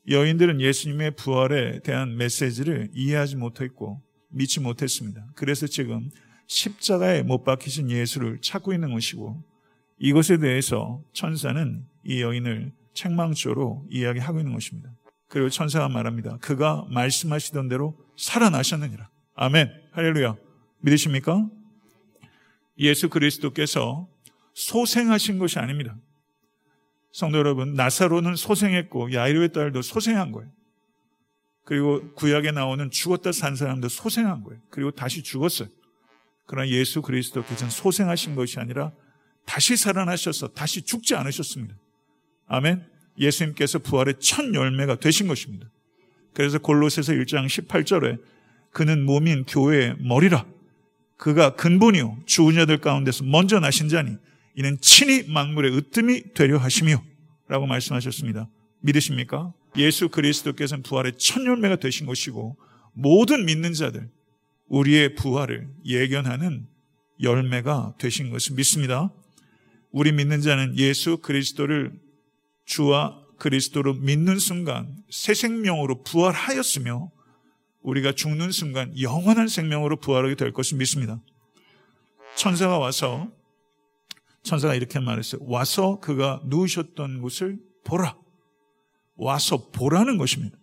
여인들은 0.08 0.60
예수님의 0.60 1.16
부활에 1.16 1.80
대한 1.80 2.16
메시지를 2.16 2.90
이해하지 2.92 3.36
못했고 3.36 4.05
믿지 4.28 4.60
못했습니다. 4.60 5.26
그래서 5.34 5.66
지금 5.66 6.10
십자가에 6.46 7.22
못 7.22 7.44
박히신 7.44 7.90
예수를 7.90 8.40
찾고 8.40 8.72
있는 8.72 8.92
것이고 8.92 9.42
이것에 9.98 10.38
대해서 10.38 11.02
천사는 11.12 11.84
이 12.04 12.22
여인을 12.22 12.72
책망조로 12.94 13.86
이야기하고 13.90 14.38
있는 14.38 14.52
것입니다. 14.52 14.90
그리고 15.28 15.48
천사가 15.48 15.88
말합니다. 15.88 16.38
그가 16.38 16.86
말씀하시던 16.90 17.68
대로 17.68 17.98
살아나셨느니라. 18.16 19.08
아멘. 19.34 19.70
할렐루야. 19.92 20.36
믿으십니까? 20.80 21.48
예수 22.78 23.08
그리스도께서 23.08 24.08
소생하신 24.54 25.38
것이 25.38 25.58
아닙니다. 25.58 25.96
성도 27.12 27.38
여러분, 27.38 27.74
나사로는 27.74 28.36
소생했고 28.36 29.12
야이로의 29.12 29.52
딸도 29.52 29.82
소생한 29.82 30.32
거예요. 30.32 30.50
그리고 31.66 32.12
구약에 32.12 32.52
나오는 32.52 32.90
죽었다 32.92 33.32
산 33.32 33.56
사람도 33.56 33.88
소생한 33.88 34.44
거예요. 34.44 34.60
그리고 34.70 34.92
다시 34.92 35.24
죽었어요. 35.24 35.68
그러나 36.46 36.68
예수 36.68 37.02
그리스도께서는 37.02 37.70
소생하신 37.70 38.36
것이 38.36 38.60
아니라 38.60 38.92
다시 39.44 39.76
살아나셔서 39.76 40.48
다시 40.48 40.82
죽지 40.82 41.16
않으셨습니다. 41.16 41.74
아멘. 42.46 42.86
예수님께서 43.18 43.80
부활의 43.80 44.14
첫 44.20 44.54
열매가 44.54 45.00
되신 45.00 45.26
것입니다. 45.26 45.68
그래서 46.34 46.60
골로새서 46.60 47.14
1장 47.14 47.46
18절에 47.46 48.20
그는 48.70 49.04
몸인 49.04 49.44
교회의 49.44 49.96
머리라. 49.98 50.46
그가 51.16 51.56
근본이요 51.56 52.18
죽은 52.26 52.54
자들 52.54 52.78
가운데서 52.78 53.24
먼저 53.24 53.58
나신 53.58 53.88
자니 53.88 54.16
이는 54.54 54.78
친히 54.80 55.24
만물의 55.28 55.76
으뜸이 55.76 56.34
되려 56.34 56.58
하시며 56.58 57.02
라고 57.48 57.66
말씀하셨습니다. 57.66 58.48
믿으십니까? 58.82 59.52
예수 59.78 60.08
그리스도께서는 60.08 60.82
부활의 60.82 61.14
첫 61.18 61.44
열매가 61.44 61.76
되신 61.76 62.06
것이고 62.06 62.56
모든 62.92 63.44
믿는 63.44 63.74
자들 63.74 64.10
우리의 64.68 65.14
부활을 65.14 65.68
예견하는 65.84 66.66
열매가 67.22 67.94
되신 67.98 68.30
것을 68.30 68.56
믿습니다. 68.56 69.12
우리 69.90 70.12
믿는 70.12 70.40
자는 70.40 70.76
예수 70.78 71.18
그리스도를 71.18 71.92
주와 72.64 73.22
그리스도로 73.38 73.94
믿는 73.94 74.38
순간 74.38 74.96
새 75.10 75.34
생명으로 75.34 76.02
부활하였으며 76.02 77.10
우리가 77.82 78.12
죽는 78.12 78.50
순간 78.50 78.98
영원한 79.00 79.46
생명으로 79.46 79.96
부활하게 79.96 80.34
될 80.34 80.52
것을 80.52 80.78
믿습니다. 80.78 81.20
천사가 82.34 82.78
와서 82.78 83.30
천사가 84.42 84.74
이렇게 84.74 84.98
말했어요. 84.98 85.40
와서 85.44 86.00
그가 86.00 86.42
누우셨던 86.46 87.20
곳을 87.20 87.58
보라. 87.84 88.16
와서 89.16 89.70
보라는 89.70 90.18
것입니다. 90.18 90.56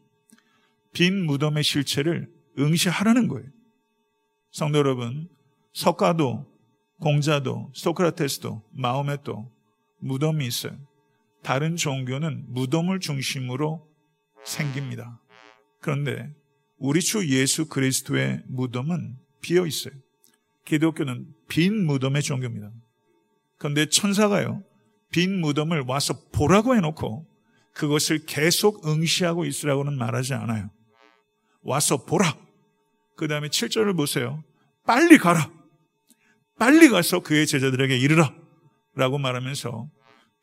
빈 0.93 1.25
무덤의 1.25 1.63
실체를 1.63 2.31
응시하라는 2.57 3.27
거예요. 3.27 3.47
성도 4.51 4.77
여러분, 4.77 5.27
석가도 5.73 6.45
공자도 6.99 7.71
소크라테스도 7.73 8.61
마음에도 8.71 9.51
무덤이 9.99 10.45
있어요. 10.45 10.77
다른 11.41 11.75
종교는 11.75 12.45
무덤을 12.47 12.99
중심으로 12.99 13.85
생깁니다. 14.45 15.19
그런데 15.81 16.33
우리 16.77 17.01
주 17.01 17.27
예수 17.29 17.67
그리스도의 17.67 18.43
무덤은 18.47 19.17
비어 19.41 19.65
있어요. 19.65 19.93
기독교는 20.65 21.33
빈 21.47 21.85
무덤의 21.85 22.21
종교입니다. 22.21 22.71
그런데 23.57 23.87
천사가요, 23.87 24.63
빈 25.11 25.41
무덤을 25.41 25.81
와서 25.87 26.13
보라고 26.31 26.75
해놓고 26.75 27.25
그것을 27.73 28.25
계속 28.25 28.87
응시하고 28.87 29.45
있으라고는 29.45 29.97
말하지 29.97 30.33
않아요. 30.33 30.69
와서 31.63 32.05
보라. 32.05 32.37
그 33.15 33.27
다음에 33.27 33.47
7절을 33.47 33.95
보세요. 33.95 34.43
빨리 34.85 35.17
가라. 35.17 35.51
빨리 36.59 36.89
가서 36.89 37.19
그의 37.21 37.47
제자들에게 37.47 37.97
이르라. 37.97 38.33
라고 38.95 39.17
말하면서 39.17 39.89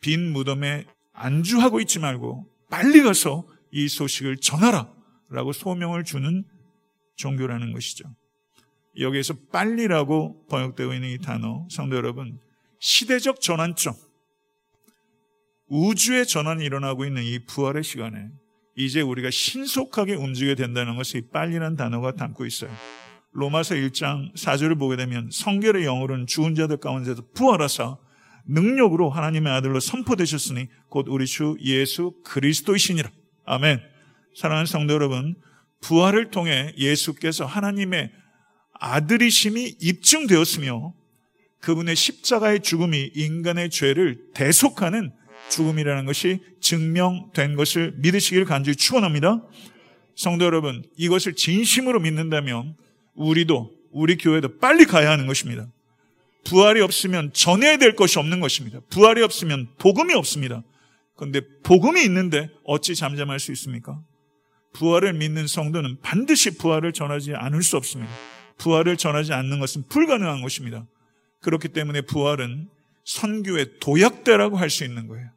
빈 0.01 0.33
무덤에 0.33 0.87
안주하고 1.13 1.81
있지 1.81 1.99
말고 1.99 2.47
빨리 2.69 3.03
가서 3.03 3.47
이 3.71 3.89
소식을 3.89 4.39
전하라. 4.39 4.93
라고 5.29 5.53
소명을 5.53 6.05
주는 6.05 6.45
종교라는 7.17 7.73
것이죠. 7.73 8.05
여기에서 8.99 9.35
빨리라고 9.53 10.47
번역되고 10.49 10.95
있는 10.95 11.11
이 11.11 11.19
단어, 11.19 11.67
성도 11.71 11.97
여러분, 11.97 12.41
시대적 12.81 13.41
전환점, 13.41 13.95
우주의 15.71 16.27
전환이 16.27 16.65
일어나고 16.65 17.05
있는 17.05 17.23
이 17.23 17.39
부활의 17.47 17.85
시간에 17.85 18.29
이제 18.77 19.01
우리가 19.01 19.31
신속하게 19.31 20.15
움직여야 20.15 20.57
된다는 20.57 20.97
것이 20.97 21.23
빨리란 21.33 21.77
단어가 21.77 22.13
담고 22.13 22.45
있어요. 22.45 22.71
로마서 23.33 23.77
1장 23.77 24.35
4절을 24.35 24.79
보게 24.79 24.97
되면 24.97 25.31
성결의 25.31 25.85
영으로는 25.85 26.27
죽은 26.27 26.57
자들 26.57 26.79
가운데서 26.79 27.23
부활하사 27.35 27.97
능력으로 28.49 29.11
하나님의 29.11 29.53
아들로 29.53 29.79
선포되셨으니 29.79 30.67
곧 30.89 31.07
우리 31.09 31.25
주 31.27 31.57
예수 31.61 32.15
그리스도이시니라. 32.25 33.09
아멘. 33.45 33.81
사랑하는 34.35 34.67
성도 34.67 34.95
여러분, 34.95 35.37
부활을 35.83 36.31
통해 36.31 36.75
예수께서 36.77 37.47
하나님의 37.47 38.11
아들이심이 38.81 39.77
입증되었으며 39.81 40.95
그분의 41.61 41.95
십자가의 41.95 42.61
죽음이 42.61 43.13
인간의 43.15 43.71
죄를 43.71 44.19
대속하는 44.35 45.13
죽음이라는 45.49 46.05
것이 46.05 46.41
증명된 46.61 47.57
것을 47.57 47.95
믿으시길 47.97 48.45
간절히 48.45 48.77
축원합니다. 48.77 49.43
성도 50.15 50.45
여러분, 50.45 50.85
이것을 50.97 51.35
진심으로 51.35 52.01
믿는다면 52.01 52.77
우리도 53.15 53.71
우리 53.91 54.17
교회도 54.17 54.59
빨리 54.59 54.85
가야 54.85 55.11
하는 55.11 55.27
것입니다. 55.27 55.67
부활이 56.45 56.81
없으면 56.81 57.33
전해야 57.33 57.77
될 57.77 57.97
것이 57.97 58.19
없는 58.19 58.41
것입니다. 58.41 58.81
부활이 58.91 59.23
없으면 59.23 59.69
복음이 59.79 60.15
없습니다. 60.15 60.63
그런데 61.17 61.43
복음이 61.63 62.03
있는데 62.05 62.49
어찌 62.65 62.95
잠잠할 62.95 63.41
수 63.41 63.53
있습니까? 63.53 64.01
부활을 64.73 65.13
믿는 65.13 65.47
성도는 65.47 65.99
반드시 66.01 66.57
부활을 66.57 66.93
전하지 66.93 67.35
않을 67.35 67.63
수 67.63 67.77
없습니다. 67.77 68.11
부활을 68.59 68.97
전하지 68.97 69.33
않는 69.33 69.59
것은 69.59 69.85
불가능한 69.89 70.43
것입니다. 70.43 70.87
그렇기 71.41 71.69
때문에 71.69 72.03
부활은 72.03 72.69
선교의 73.05 73.79
도약대라고 73.81 74.57
할 74.57 74.71
수 74.71 74.85
있는 74.85 75.07
거예요. 75.09 75.29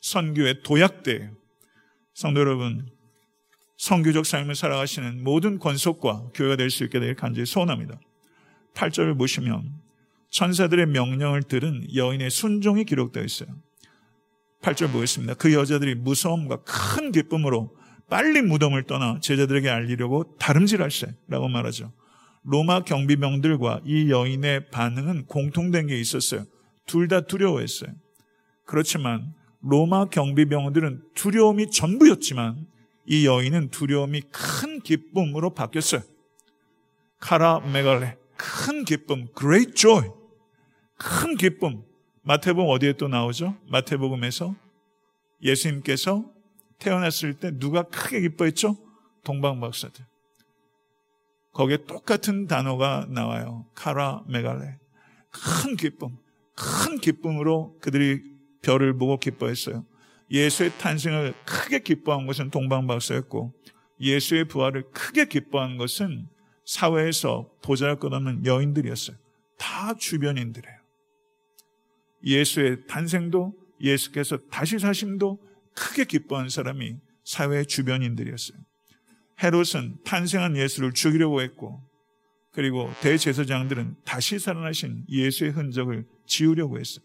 선교의 0.00 0.62
도약대예요. 0.62 1.30
성도 2.14 2.40
여러분, 2.40 2.88
선교적 3.76 4.26
삶을 4.26 4.54
살아가시는 4.54 5.24
모든 5.24 5.58
권속과 5.58 6.30
교회가 6.34 6.56
될 6.56 6.70
수 6.70 6.84
있게 6.84 7.00
되길 7.00 7.16
간절히 7.16 7.46
소원합니다. 7.46 7.98
8절을 8.74 9.18
보시면 9.18 9.72
천사들의 10.30 10.86
명령을 10.86 11.42
들은 11.42 11.94
여인의 11.94 12.30
순종이 12.30 12.84
기록되어 12.84 13.22
있어요. 13.22 13.48
8절 14.62 14.92
보겠습니다. 14.92 15.34
그 15.34 15.52
여자들이 15.52 15.96
무서움과 15.96 16.62
큰 16.64 17.12
기쁨으로 17.12 17.76
빨리 18.08 18.42
무덤을 18.42 18.84
떠나 18.84 19.18
제자들에게 19.20 19.68
알리려고 19.68 20.36
다름질할세 20.38 21.14
라고 21.28 21.48
말하죠. 21.48 21.92
로마 22.44 22.82
경비병들과 22.82 23.82
이 23.84 24.10
여인의 24.10 24.70
반응은 24.70 25.26
공통된 25.26 25.86
게 25.88 25.98
있었어요. 25.98 26.44
둘 26.86 27.08
다 27.08 27.22
두려워했어요. 27.22 27.90
그렇지만 28.64 29.34
로마 29.60 30.06
경비병들은 30.06 31.02
두려움이 31.14 31.70
전부였지만 31.70 32.66
이 33.06 33.26
여인은 33.26 33.70
두려움이 33.70 34.22
큰 34.32 34.80
기쁨으로 34.80 35.54
바뀌었어요. 35.54 36.02
카라 37.18 37.60
메갈레 37.60 38.16
큰 38.36 38.84
기쁨, 38.84 39.28
great 39.38 39.74
joy, 39.74 40.10
큰 40.96 41.36
기쁨. 41.36 41.84
마태복음 42.22 42.70
어디에 42.70 42.92
또 42.94 43.08
나오죠? 43.08 43.56
마태복음에서 43.68 44.54
예수님께서 45.42 46.24
태어났을 46.78 47.34
때 47.34 47.56
누가 47.58 47.82
크게 47.82 48.20
기뻐했죠? 48.20 48.76
동방박사들. 49.24 50.04
거기에 51.52 51.78
똑같은 51.86 52.46
단어가 52.46 53.06
나와요. 53.08 53.66
카라 53.74 54.22
메갈레. 54.26 54.78
큰 55.30 55.76
기쁨, 55.76 56.18
큰 56.54 56.98
기쁨으로 56.98 57.78
그들이 57.80 58.22
별을 58.62 58.96
보고 58.96 59.18
기뻐했어요. 59.18 59.84
예수의 60.30 60.72
탄생을 60.78 61.34
크게 61.44 61.80
기뻐한 61.80 62.26
것은 62.26 62.50
동방박사였고 62.50 63.52
예수의 64.00 64.46
부활을 64.46 64.90
크게 64.92 65.26
기뻐한 65.26 65.76
것은 65.76 66.26
사회에서 66.64 67.50
보잘 67.62 67.96
것 67.96 68.12
없는 68.12 68.46
여인들이었어요. 68.46 69.16
다 69.58 69.94
주변인들이에요. 69.94 70.76
예수의 72.24 72.86
탄생도 72.86 73.54
예수께서 73.80 74.38
다시 74.50 74.78
사심도 74.78 75.40
크게 75.74 76.04
기뻐한 76.04 76.48
사람이 76.48 76.96
사회 77.24 77.64
주변인들이었어요. 77.64 78.58
헤롯은 79.42 79.98
탄생한 80.04 80.56
예수를 80.56 80.92
죽이려고 80.92 81.42
했고 81.42 81.82
그리고 82.52 82.90
대제사장들은 83.00 83.96
다시 84.04 84.38
살아나신 84.38 85.04
예수의 85.08 85.52
흔적을 85.52 86.06
지우려고 86.32 86.78
했어요. 86.80 87.04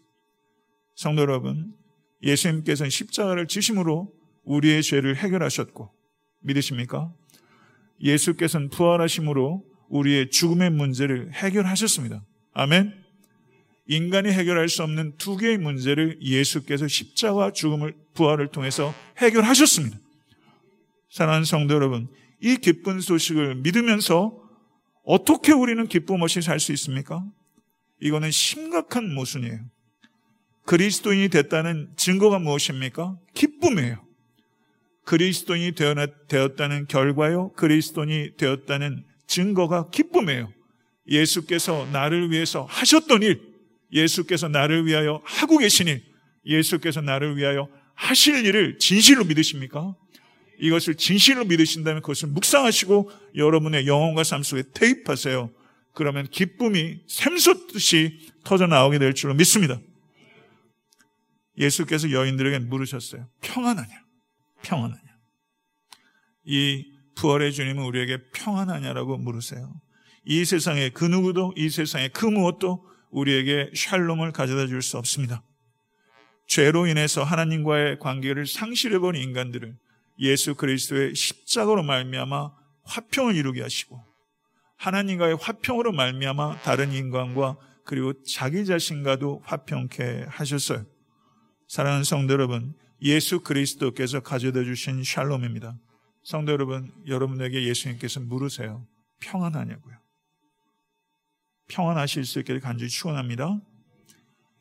성도 0.94 1.22
여러분, 1.22 1.74
예수님께서는 2.22 2.90
십자가를 2.90 3.46
지심으로 3.46 4.10
우리의 4.44 4.82
죄를 4.82 5.16
해결하셨고 5.16 5.90
믿으십니까? 6.40 7.12
예수께서는 8.00 8.70
부활하심으로 8.70 9.64
우리의 9.90 10.30
죽음의 10.30 10.70
문제를 10.70 11.32
해결하셨습니다. 11.34 12.24
아멘. 12.54 12.94
인간이 13.86 14.30
해결할 14.30 14.68
수 14.68 14.82
없는 14.82 15.16
두 15.18 15.36
개의 15.36 15.58
문제를 15.58 16.18
예수께서 16.22 16.88
십자가 16.88 17.52
죽음을 17.52 17.94
부활을 18.14 18.48
통해서 18.48 18.94
해결하셨습니다. 19.18 19.98
사랑하는 21.10 21.44
성도 21.44 21.74
여러분, 21.74 22.08
이 22.40 22.56
기쁜 22.56 23.00
소식을 23.00 23.56
믿으면서 23.56 24.36
어떻게 25.04 25.52
우리는 25.52 25.86
기쁨 25.86 26.20
없이 26.22 26.42
살 26.42 26.60
수 26.60 26.72
있습니까? 26.72 27.24
이거는 28.00 28.30
심각한 28.30 29.14
모순이에요. 29.14 29.60
그리스도인이 30.64 31.28
됐다는 31.30 31.90
증거가 31.96 32.38
무엇입니까? 32.38 33.18
기쁨이에요. 33.34 34.04
그리스도인이 35.04 35.72
되었다는 36.28 36.86
결과요. 36.86 37.52
그리스도인이 37.54 38.36
되었다는 38.36 39.04
증거가 39.26 39.88
기쁨이에요. 39.88 40.52
예수께서 41.08 41.88
나를 41.90 42.30
위해서 42.30 42.64
하셨던 42.68 43.22
일, 43.22 43.40
예수께서 43.90 44.48
나를 44.48 44.86
위하여 44.86 45.22
하고 45.24 45.56
계신 45.56 45.88
일, 45.88 46.02
예수께서 46.44 47.00
나를 47.00 47.38
위하여 47.38 47.68
하실 47.94 48.44
일을 48.44 48.78
진실로 48.78 49.24
믿으십니까? 49.24 49.94
이것을 50.60 50.96
진실로 50.96 51.44
믿으신다면 51.44 52.02
그것을 52.02 52.28
묵상하시고 52.28 53.10
여러분의 53.36 53.86
영혼과 53.86 54.24
삶 54.24 54.42
속에 54.42 54.64
대입하세요. 54.74 55.50
그러면 55.98 56.28
기쁨이 56.28 57.00
샘솟듯이 57.08 58.20
터져 58.44 58.68
나오게 58.68 59.00
될 59.00 59.14
줄로 59.14 59.34
믿습니다. 59.34 59.80
예수께서 61.58 62.12
여인들에게 62.12 62.60
물으셨어요. 62.60 63.28
평안하냐? 63.40 64.04
평안하냐? 64.62 65.02
이 66.44 66.92
부활의 67.16 67.52
주님은 67.52 67.82
우리에게 67.82 68.30
평안하냐라고 68.30 69.18
물으세요. 69.18 69.74
이 70.24 70.44
세상에 70.44 70.90
그 70.90 71.04
누구도 71.04 71.52
이 71.56 71.68
세상에 71.68 72.06
그 72.06 72.26
무엇도 72.26 72.88
우리에게 73.10 73.72
샬롬을 73.74 74.30
가져다 74.30 74.68
줄 74.68 74.82
수 74.82 74.98
없습니다. 74.98 75.42
죄로 76.46 76.86
인해서 76.86 77.24
하나님과의 77.24 77.98
관계를 77.98 78.46
상실해버린 78.46 79.20
인간들을 79.20 79.76
예수 80.20 80.54
그리스도의 80.54 81.16
십자가로 81.16 81.82
말미암아 81.82 82.52
화평을 82.84 83.34
이루게 83.34 83.62
하시고 83.62 84.07
하나님과의 84.78 85.36
화평으로 85.40 85.92
말미암아 85.92 86.62
다른 86.62 86.92
인간과 86.92 87.56
그리고 87.84 88.12
자기 88.22 88.64
자신과도 88.64 89.42
화평케 89.44 90.26
하셨어요. 90.28 90.84
사랑하는 91.68 92.04
성도 92.04 92.32
여러분, 92.32 92.74
예수 93.02 93.40
그리스도께서 93.40 94.20
가져다 94.20 94.64
주신 94.64 95.04
샬롬입니다. 95.04 95.78
성도 96.22 96.52
여러분, 96.52 96.92
여러분에게 97.06 97.66
예수님께서 97.66 98.20
물으세요. 98.20 98.86
평안하냐고요. 99.20 99.96
평안하실 101.68 102.24
수 102.24 102.38
있기를 102.40 102.60
간절히 102.60 102.88
축원합니다. 102.88 103.60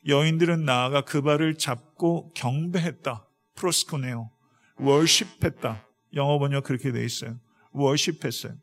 여인들은 0.08 0.66
나아가 0.66 1.02
그 1.02 1.22
발을 1.22 1.58
잡고 1.58 2.34
경배했다. 2.34 3.28
프로스코네오. 3.56 4.30
월십했다. 4.78 5.86
영어 6.14 6.40
번역 6.40 6.64
그렇게 6.64 6.92
돼 6.92 7.04
있어요. 7.04 7.40
월십했어요. 7.72 8.54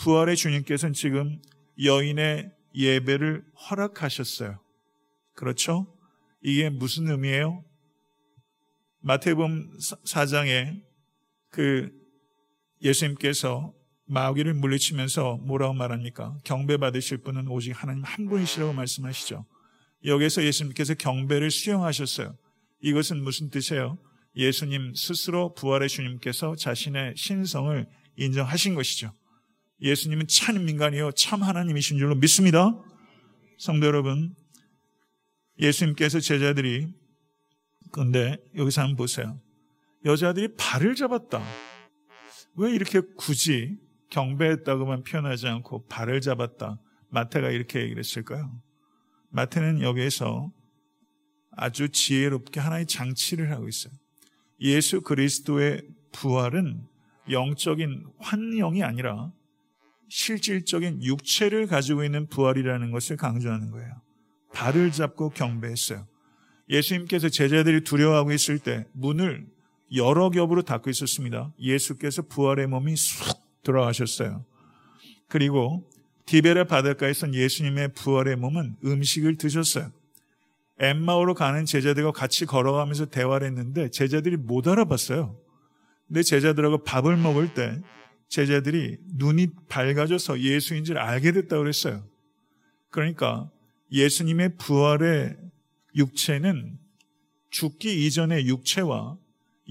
부활의 0.00 0.36
주님께서는 0.36 0.94
지금 0.94 1.40
여인의 1.82 2.50
예배를 2.74 3.44
허락하셨어요. 3.70 4.58
그렇죠? 5.34 5.86
이게 6.42 6.70
무슨 6.70 7.10
의미예요? 7.10 7.62
마태복음 9.00 9.76
4장에 9.78 10.82
그 11.50 11.90
예수님께서 12.82 13.74
마귀를 14.06 14.54
물리치면서 14.54 15.36
뭐라고 15.42 15.74
말합니까? 15.74 16.38
경배 16.44 16.78
받으실 16.78 17.18
분은 17.18 17.48
오직 17.48 17.72
하나님 17.72 18.02
한 18.02 18.26
분이시라고 18.26 18.72
말씀하시죠. 18.72 19.44
여기서 20.06 20.44
예수님께서 20.44 20.94
경배를 20.94 21.50
수용하셨어요. 21.50 22.36
이것은 22.80 23.22
무슨 23.22 23.50
뜻이에요? 23.50 23.98
예수님 24.34 24.94
스스로 24.94 25.52
부활의 25.54 25.90
주님께서 25.90 26.56
자신의 26.56 27.14
신성을 27.16 27.86
인정하신 28.16 28.74
것이죠. 28.74 29.12
예수님은 29.82 30.26
참 30.28 30.68
인간이요, 30.68 31.12
참 31.12 31.42
하나님이신 31.42 31.98
줄로 31.98 32.14
믿습니다. 32.14 32.76
성도 33.58 33.86
여러분, 33.86 34.34
예수님께서 35.58 36.20
제자들이, 36.20 36.88
근데 37.92 38.36
여기서 38.56 38.82
한번 38.82 38.96
보세요. 38.96 39.40
여자들이 40.04 40.54
발을 40.56 40.94
잡았다. 40.94 41.42
왜 42.56 42.72
이렇게 42.72 43.00
굳이 43.16 43.78
경배했다고만 44.10 45.04
표현하지 45.04 45.48
않고 45.48 45.86
발을 45.86 46.20
잡았다. 46.20 46.80
마태가 47.08 47.50
이렇게 47.50 47.80
얘기를 47.80 47.98
했을까요? 47.98 48.60
마태는 49.30 49.82
여기에서 49.82 50.52
아주 51.52 51.88
지혜롭게 51.88 52.60
하나의 52.60 52.86
장치를 52.86 53.50
하고 53.50 53.68
있어요. 53.68 53.92
예수 54.60 55.00
그리스도의 55.00 55.82
부활은 56.12 56.86
영적인 57.30 58.06
환영이 58.18 58.82
아니라 58.82 59.32
실질적인 60.10 61.02
육체를 61.04 61.66
가지고 61.66 62.04
있는 62.04 62.26
부활이라는 62.26 62.90
것을 62.90 63.16
강조하는 63.16 63.70
거예요. 63.70 63.88
발을 64.52 64.90
잡고 64.90 65.30
경배했어요. 65.30 66.06
예수님께서 66.68 67.28
제자들이 67.28 67.84
두려워하고 67.84 68.32
있을 68.32 68.58
때 68.58 68.86
문을 68.92 69.46
여러 69.94 70.30
겹으로 70.30 70.62
닫고 70.62 70.90
있었습니다. 70.90 71.52
예수께서 71.60 72.22
부활의 72.22 72.66
몸이 72.66 72.96
쑥 72.96 73.40
들어가셨어요. 73.62 74.44
그리고 75.28 75.88
디베라 76.26 76.64
바닷가에선 76.64 77.34
예수님의 77.34 77.92
부활의 77.94 78.36
몸은 78.36 78.76
음식을 78.84 79.36
드셨어요. 79.36 79.90
엠마오로 80.80 81.34
가는 81.34 81.64
제자들과 81.64 82.12
같이 82.12 82.46
걸어가면서 82.46 83.06
대화를 83.06 83.46
했는데 83.48 83.90
제자들이 83.90 84.36
못 84.36 84.66
알아봤어요. 84.66 85.36
근데 86.08 86.22
제자들하고 86.22 86.82
밥을 86.82 87.16
먹을 87.16 87.54
때 87.54 87.80
제자들이 88.30 88.96
눈이 89.16 89.48
밝아져서 89.68 90.40
예수인 90.40 90.84
줄 90.84 90.98
알게 90.98 91.32
됐다고 91.32 91.62
그랬어요. 91.62 92.08
그러니까 92.88 93.50
예수님의 93.92 94.56
부활의 94.56 95.36
육체는 95.96 96.78
죽기 97.50 98.06
이전의 98.06 98.46
육체와 98.46 99.18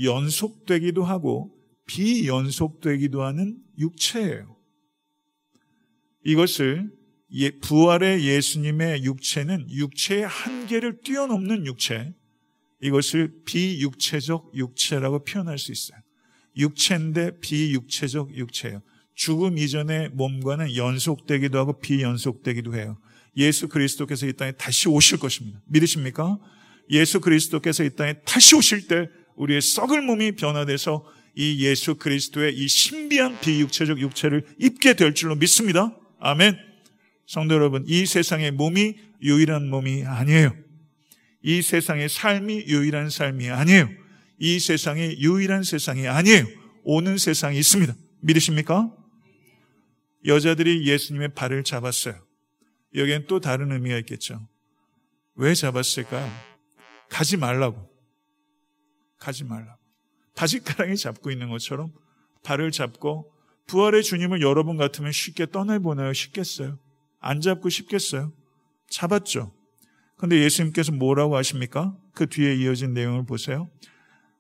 연속되기도 0.02 1.04
하고 1.06 1.56
비연속되기도 1.86 3.24
하는 3.24 3.58
육체예요. 3.78 4.58
이것을 6.26 6.91
부활의 7.62 8.26
예수님의 8.26 9.06
육체는 9.06 9.72
육체의 9.72 10.28
한계를 10.28 11.00
뛰어넘는 11.02 11.65
육체, 11.65 12.13
이것을 12.82 13.43
비육체적 13.45 14.52
육체라고 14.54 15.24
표현할 15.24 15.58
수 15.58 15.72
있어요. 15.72 16.00
육체인데 16.60 17.39
비육체적 17.39 18.36
육체예요. 18.36 18.82
죽음 19.15 19.58
이전의 19.58 20.10
몸과는 20.13 20.76
연속되기도 20.76 21.58
하고 21.58 21.80
비연속되기도 21.80 22.76
해요. 22.76 22.98
예수 23.38 23.67
그리스도께서 23.67 24.28
이 24.28 24.34
땅에 24.34 24.52
다시 24.52 24.88
오실 24.88 25.19
것입니다. 25.19 25.60
믿으십니까? 25.67 26.38
예수 26.91 27.19
그리스도께서 27.19 27.84
이 27.84 27.95
땅에 27.95 28.15
다시 28.26 28.56
오실 28.56 28.88
때 28.88 29.10
우리의 29.36 29.62
썩을 29.62 30.02
몸이 30.02 30.34
변화돼서 30.34 31.06
이 31.36 31.65
예수 31.65 31.95
그리스도의 31.95 32.56
이 32.56 32.67
신비한 32.67 33.39
비육체적 33.39 34.00
육체를 34.00 34.45
입게 34.60 34.93
될 34.93 35.13
줄로 35.13 35.36
믿습니다. 35.36 35.95
아멘. 36.19 36.58
성도 37.28 37.56
여러분, 37.56 37.86
이 37.88 38.06
세상의 38.06 38.52
몸이 38.52 38.95
유일한 39.22 39.69
몸이 39.69 40.04
아니에요. 40.06 40.56
이 41.43 41.62
세상의 41.62 42.10
삶이 42.10 42.65
유일한 42.67 43.10
삶이 43.10 43.50
아니에요. 43.50 43.89
이 44.39 44.60
세상이 44.60 45.17
유일한 45.19 45.63
세상이 45.63 46.08
아니에요. 46.08 46.45
오는 46.84 47.17
세상이 47.17 47.60
있습니다. 47.60 47.93
믿으십니까? 48.21 48.91
여자들이 50.25 50.88
예수님의 50.88 51.36
발을 51.36 51.63
잡았어요. 51.63 52.15
여기엔 52.95 53.28
또 53.28 53.39
다른 53.39 53.71
의미가 53.71 53.97
있겠죠. 53.99 54.47
왜 55.36 55.54
잡았을까요? 55.54 56.30
가지 57.10 57.38
말라고. 57.38 57.89
가지 59.17 59.43
말라고. 59.43 59.78
바지가랑이 60.36 60.95
잡고 60.95 61.32
있는 61.32 61.49
것처럼 61.49 61.91
발을 62.43 62.71
잡고 62.71 63.32
부활의 63.67 64.04
주님을 64.04 64.41
여러분 64.41 64.78
같으면 64.78 65.12
쉽게 65.12 65.47
떠내보내요? 65.47 66.13
쉽겠어요? 66.13 66.80
안 67.19 67.41
잡고 67.41 67.69
싶겠어요? 67.69 68.34
잡았죠. 68.89 69.54
근데 70.17 70.41
예수님께서 70.43 70.91
뭐라고 70.93 71.36
하십니까? 71.36 71.95
그 72.13 72.28
뒤에 72.28 72.56
이어진 72.56 72.93
내용을 72.93 73.25
보세요. 73.25 73.69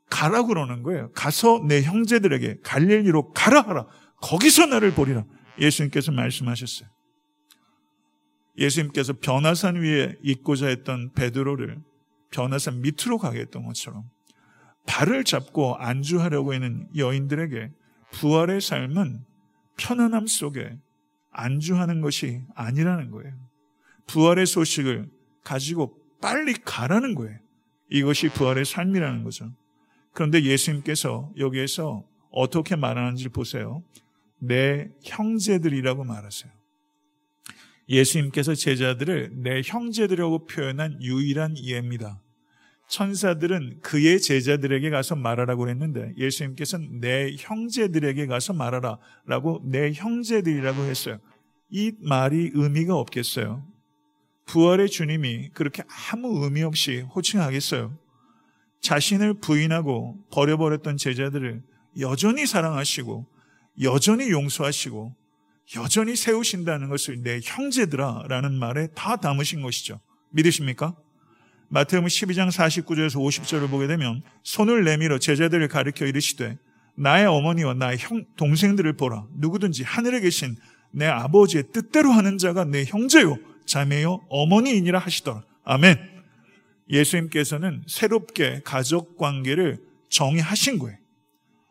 가라 0.09 0.43
그러는 0.43 0.83
거예요. 0.83 1.11
가서 1.11 1.63
내 1.67 1.81
형제들에게 1.81 2.59
갈릴리로 2.63 3.31
가라 3.31 3.61
하라. 3.61 3.87
거기서 4.21 4.65
나를 4.65 4.93
보리라. 4.93 5.23
예수님께서 5.59 6.11
말씀하셨어요. 6.11 6.89
예수님께서 8.57 9.13
변화산 9.13 9.75
위에 9.75 10.15
있고자 10.21 10.67
했던 10.67 11.13
베드로를 11.13 11.79
변화산 12.31 12.81
밑으로 12.81 13.17
가게 13.17 13.39
했던 13.39 13.63
것처럼 13.65 14.03
발을 14.85 15.23
잡고 15.23 15.75
안주하려고 15.77 16.53
하는 16.53 16.87
여인들에게 16.95 17.71
부활의 18.11 18.59
삶은 18.59 19.23
편안함 19.77 20.27
속에 20.27 20.77
안주하는 21.31 22.01
것이 22.01 22.41
아니라는 22.55 23.11
거예요. 23.11 23.33
부활의 24.07 24.45
소식을 24.45 25.09
가지고 25.43 25.95
빨리 26.21 26.53
가라는 26.53 27.15
거예요. 27.15 27.37
이것이 27.89 28.29
부활의 28.29 28.65
삶이라는 28.65 29.23
거죠. 29.23 29.51
그런데 30.19 30.43
예수님께서 30.43 31.31
여기에서 31.37 32.03
어떻게 32.29 32.75
말하는지 32.75 33.29
보세요. 33.29 33.81
내 34.37 34.89
형제들이라고 35.01 36.03
말하세요. 36.03 36.51
예수님께서 37.87 38.53
제자들을 38.53 39.31
내 39.41 39.61
형제들이라고 39.63 40.45
표현한 40.45 41.01
유일한 41.01 41.57
예입니다. 41.57 42.21
천사들은 42.89 43.79
그의 43.81 44.19
제자들에게 44.19 44.89
가서 44.89 45.15
말하라고 45.15 45.69
했는데 45.69 46.11
예수님께서는 46.17 46.99
내 46.99 47.33
형제들에게 47.39 48.27
가서 48.27 48.51
말하라 48.51 48.97
라고 49.25 49.61
내 49.63 49.93
형제들이라고 49.93 50.81
했어요. 50.81 51.19
이 51.69 51.93
말이 52.01 52.51
의미가 52.53 52.93
없겠어요. 52.93 53.65
부활의 54.47 54.89
주님이 54.89 55.51
그렇게 55.53 55.81
아무 56.11 56.43
의미 56.43 56.63
없이 56.63 57.05
호칭하겠어요. 57.15 58.08
자신을 58.81 59.35
부인하고 59.35 60.17
버려버렸던 60.31 60.97
제자들을 60.97 61.61
여전히 61.99 62.45
사랑하시고 62.45 63.25
여전히 63.81 64.29
용서하시고 64.29 65.15
여전히 65.75 66.15
세우신다는 66.15 66.89
것을 66.89 67.21
내 67.21 67.39
형제들아 67.43 68.23
라는 68.27 68.53
말에 68.53 68.87
다 68.95 69.17
담으신 69.17 69.61
것이죠. 69.61 69.99
믿으십니까? 70.31 70.95
마태복음 71.69 72.07
12장 72.07 72.49
49절에서 72.49 73.17
50절을 73.17 73.69
보게 73.69 73.85
되면 73.85 74.23
손을 74.43 74.83
내밀어 74.83 75.19
제자들을 75.19 75.67
가리켜 75.67 76.05
이르시되 76.05 76.57
나의 76.95 77.27
어머니와 77.27 77.75
나의 77.75 77.97
형 77.99 78.25
동생들을 78.35 78.93
보라 78.93 79.27
누구든지 79.37 79.83
하늘에 79.83 80.19
계신 80.19 80.55
내 80.91 81.05
아버지의 81.05 81.65
뜻대로 81.71 82.11
하는 82.11 82.39
자가 82.39 82.65
내 82.65 82.83
형제요 82.85 83.37
자매요 83.67 84.21
어머니이니라 84.29 84.97
하시더라. 84.97 85.43
아멘. 85.63 86.18
예수님께서는 86.89 87.83
새롭게 87.87 88.61
가족 88.63 89.17
관계를 89.17 89.79
정의하신 90.09 90.79
거예요. 90.79 90.97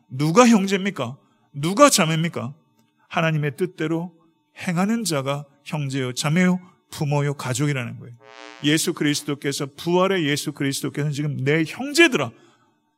누가 0.09 0.47
형제입니까? 0.47 1.17
누가 1.53 1.89
자매입니까? 1.89 2.53
하나님의 3.09 3.57
뜻대로 3.57 4.13
행하는 4.57 5.03
자가 5.03 5.45
형제요 5.63 6.13
자매요 6.13 6.59
부모요 6.91 7.33
가족이라는 7.35 7.99
거예요. 7.99 8.15
예수 8.63 8.93
그리스도께서 8.93 9.67
부활의 9.77 10.25
예수 10.25 10.53
그리스도께서는 10.53 11.11
지금 11.11 11.37
내 11.37 11.63
형제들아 11.65 12.31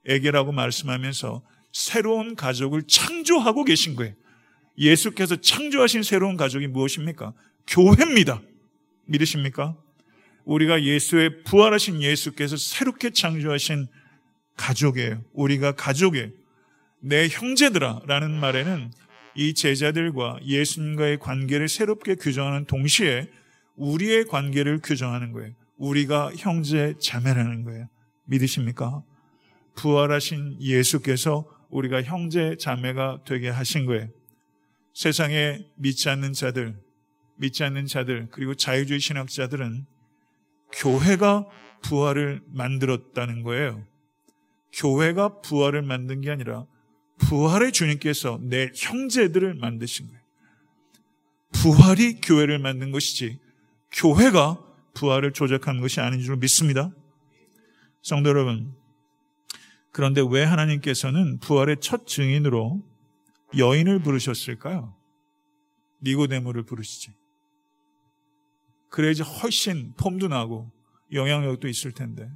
에게라고 0.05 0.51
말씀하면서 0.51 1.43
새로운 1.73 2.35
가족을 2.35 2.83
창조하고 2.83 3.63
계신 3.63 3.95
거예요. 3.95 4.13
예수께서 4.77 5.35
창조하신 5.35 6.03
새로운 6.03 6.37
가족이 6.37 6.67
무엇입니까? 6.67 7.33
교회입니다. 7.67 8.41
믿으십니까? 9.05 9.77
우리가 10.45 10.83
예수의 10.83 11.43
부활하신 11.43 12.01
예수께서 12.01 12.57
새롭게 12.57 13.11
창조하신 13.11 13.87
가족이에요. 14.57 15.23
우리가 15.33 15.73
가족이에요. 15.73 16.29
내 17.01 17.27
형제들아 17.27 18.01
라는 18.05 18.31
말에는 18.31 18.91
이 19.35 19.53
제자들과 19.53 20.39
예수님과의 20.43 21.19
관계를 21.19 21.67
새롭게 21.67 22.15
규정하는 22.15 22.65
동시에 22.65 23.29
우리의 23.75 24.25
관계를 24.25 24.79
규정하는 24.83 25.31
거예요. 25.31 25.53
우리가 25.77 26.31
형제 26.37 26.93
자매라는 26.99 27.63
거예요. 27.63 27.87
믿으십니까? 28.25 29.03
부활하신 29.75 30.61
예수께서 30.61 31.47
우리가 31.69 32.03
형제 32.03 32.55
자매가 32.57 33.21
되게 33.25 33.49
하신 33.49 33.85
거예요. 33.85 34.09
세상에 34.93 35.65
믿지 35.77 36.09
않는 36.09 36.33
자들, 36.33 36.75
믿지 37.37 37.63
않는 37.63 37.87
자들, 37.87 38.27
그리고 38.29 38.53
자유주의 38.53 38.99
신학자들은 38.99 39.85
교회가 40.73 41.45
부활을 41.81 42.41
만들었다는 42.47 43.43
거예요. 43.43 43.85
교회가 44.73 45.41
부활을 45.41 45.81
만든 45.81 46.21
게 46.21 46.31
아니라 46.31 46.65
부활의 47.17 47.71
주님께서 47.71 48.39
내 48.41 48.71
형제들을 48.75 49.55
만드신 49.55 50.07
거예요. 50.07 50.21
부활이 51.51 52.21
교회를 52.21 52.59
만든 52.59 52.91
것이지 52.91 53.39
교회가 53.91 54.59
부활을 54.93 55.33
조작한 55.33 55.81
것이 55.81 55.99
아닌 55.99 56.21
줄 56.21 56.37
믿습니다. 56.37 56.91
성도 58.01 58.29
여러분, 58.29 58.73
그런데 59.91 60.21
왜 60.27 60.43
하나님께서는 60.43 61.39
부활의 61.39 61.77
첫 61.81 62.07
증인으로 62.07 62.81
여인을 63.57 64.01
부르셨을까요? 64.01 64.95
니고데모를 66.03 66.63
부르시지. 66.63 67.11
그래야지 68.91 69.23
훨씬 69.23 69.93
폼도 69.97 70.27
나고 70.27 70.71
영향력도 71.11 71.67
있을 71.67 71.91
텐데. 71.93 72.29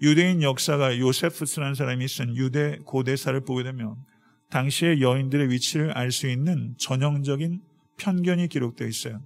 유대인 0.00 0.42
역사가 0.42 0.98
요세프스라는 0.98 1.74
사람이 1.74 2.08
쓴 2.08 2.36
유대 2.36 2.78
고대사를 2.84 3.38
보게 3.44 3.62
되면 3.62 3.96
당시의 4.50 5.00
여인들의 5.00 5.50
위치를 5.50 5.96
알 5.96 6.10
수 6.10 6.26
있는 6.26 6.74
전형적인 6.78 7.62
편견이 7.98 8.48
기록되어 8.48 8.88
있어요. 8.88 9.22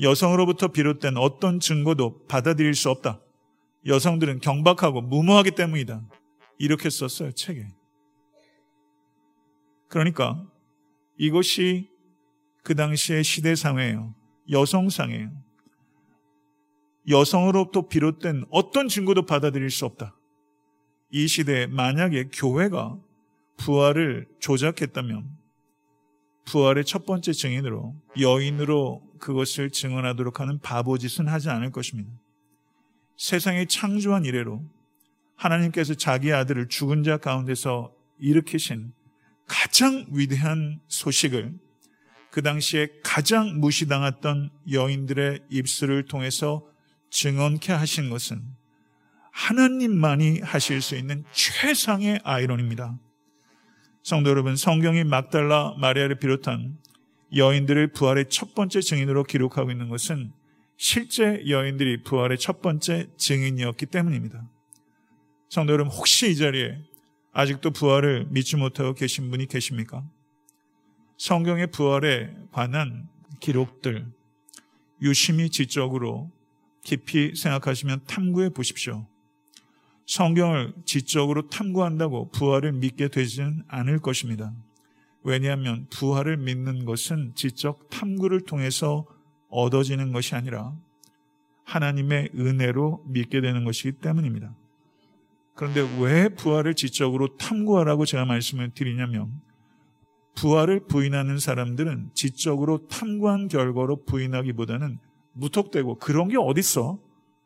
여성으로부터 0.00 0.68
비롯된 0.68 1.16
어떤 1.16 1.58
증거도 1.58 2.26
받아들일 2.26 2.74
수 2.74 2.90
없다. 2.90 3.20
여성들은 3.86 4.40
경박하고 4.40 5.00
무모하기 5.00 5.52
때문이다. 5.52 6.06
이렇게 6.58 6.90
썼어요, 6.90 7.32
책에. 7.32 7.66
그러니까 9.88 10.44
이것이 11.16 11.88
그 12.62 12.74
당시의 12.74 13.24
시대상이에요. 13.24 14.14
여성상이에요. 14.50 15.30
여성으로부터 17.08 17.88
비롯된 17.88 18.46
어떤 18.50 18.88
증거도 18.88 19.26
받아들일 19.26 19.70
수 19.70 19.84
없다. 19.86 20.16
이 21.10 21.28
시대에 21.28 21.66
만약에 21.66 22.30
교회가 22.32 22.98
부활을 23.56 24.26
조작했다면 24.40 25.28
부활의 26.46 26.84
첫 26.84 27.06
번째 27.06 27.32
증인으로 27.32 27.94
여인으로 28.20 29.02
그것을 29.18 29.70
증언하도록 29.70 30.40
하는 30.40 30.58
바보짓은 30.60 31.28
하지 31.28 31.48
않을 31.50 31.70
것입니다. 31.72 32.10
세상의 33.16 33.66
창조한 33.66 34.24
이래로 34.24 34.62
하나님께서 35.36 35.94
자기 35.94 36.32
아들을 36.32 36.68
죽은 36.68 37.02
자 37.02 37.16
가운데서 37.18 37.92
일으키신 38.18 38.92
가장 39.46 40.06
위대한 40.10 40.80
소식을 40.88 41.54
그 42.36 42.42
당시에 42.42 42.88
가장 43.02 43.60
무시당했던 43.60 44.50
여인들의 44.70 45.44
입술을 45.48 46.04
통해서 46.04 46.66
증언케 47.08 47.72
하신 47.72 48.10
것은 48.10 48.42
하나님만이 49.32 50.40
하실 50.40 50.82
수 50.82 50.96
있는 50.96 51.24
최상의 51.32 52.20
아이론입니다. 52.24 52.98
성도 54.02 54.28
여러분, 54.28 54.54
성경이 54.54 55.04
막달라 55.04 55.74
마리아를 55.78 56.18
비롯한 56.18 56.76
여인들을 57.34 57.92
부활의 57.94 58.26
첫 58.28 58.54
번째 58.54 58.82
증인으로 58.82 59.24
기록하고 59.24 59.70
있는 59.70 59.88
것은 59.88 60.30
실제 60.76 61.42
여인들이 61.48 62.02
부활의 62.02 62.36
첫 62.36 62.60
번째 62.60 63.06
증인이었기 63.16 63.86
때문입니다. 63.86 64.46
성도 65.48 65.72
여러분, 65.72 65.90
혹시 65.90 66.32
이 66.32 66.36
자리에 66.36 66.76
아직도 67.32 67.70
부활을 67.70 68.26
믿지 68.28 68.56
못하고 68.56 68.92
계신 68.92 69.30
분이 69.30 69.46
계십니까? 69.46 70.04
성경의 71.16 71.68
부활에 71.68 72.34
관한 72.52 73.08
기록들, 73.40 74.06
유심히 75.02 75.50
지적으로 75.50 76.30
깊이 76.84 77.34
생각하시면 77.34 78.04
탐구해 78.06 78.50
보십시오. 78.50 79.06
성경을 80.06 80.72
지적으로 80.84 81.48
탐구한다고 81.48 82.30
부활을 82.30 82.72
믿게 82.72 83.08
되지는 83.08 83.64
않을 83.66 83.98
것입니다. 83.98 84.52
왜냐하면 85.24 85.86
부활을 85.90 86.36
믿는 86.36 86.84
것은 86.84 87.32
지적 87.34 87.90
탐구를 87.90 88.42
통해서 88.42 89.06
얻어지는 89.48 90.12
것이 90.12 90.34
아니라 90.34 90.76
하나님의 91.64 92.30
은혜로 92.36 93.04
믿게 93.08 93.40
되는 93.40 93.64
것이기 93.64 93.92
때문입니다. 93.98 94.54
그런데 95.54 95.80
왜 95.98 96.28
부활을 96.28 96.74
지적으로 96.74 97.36
탐구하라고 97.36 98.04
제가 98.04 98.24
말씀을 98.26 98.70
드리냐면 98.70 99.40
부활을 100.36 100.80
부인하는 100.86 101.38
사람들은 101.38 102.10
지적으로 102.14 102.86
탐구한 102.86 103.48
결과로 103.48 104.04
부인하기보다는 104.04 104.98
무턱대고 105.32 105.98
그런 105.98 106.28
게 106.28 106.36
어딨어? 106.36 106.98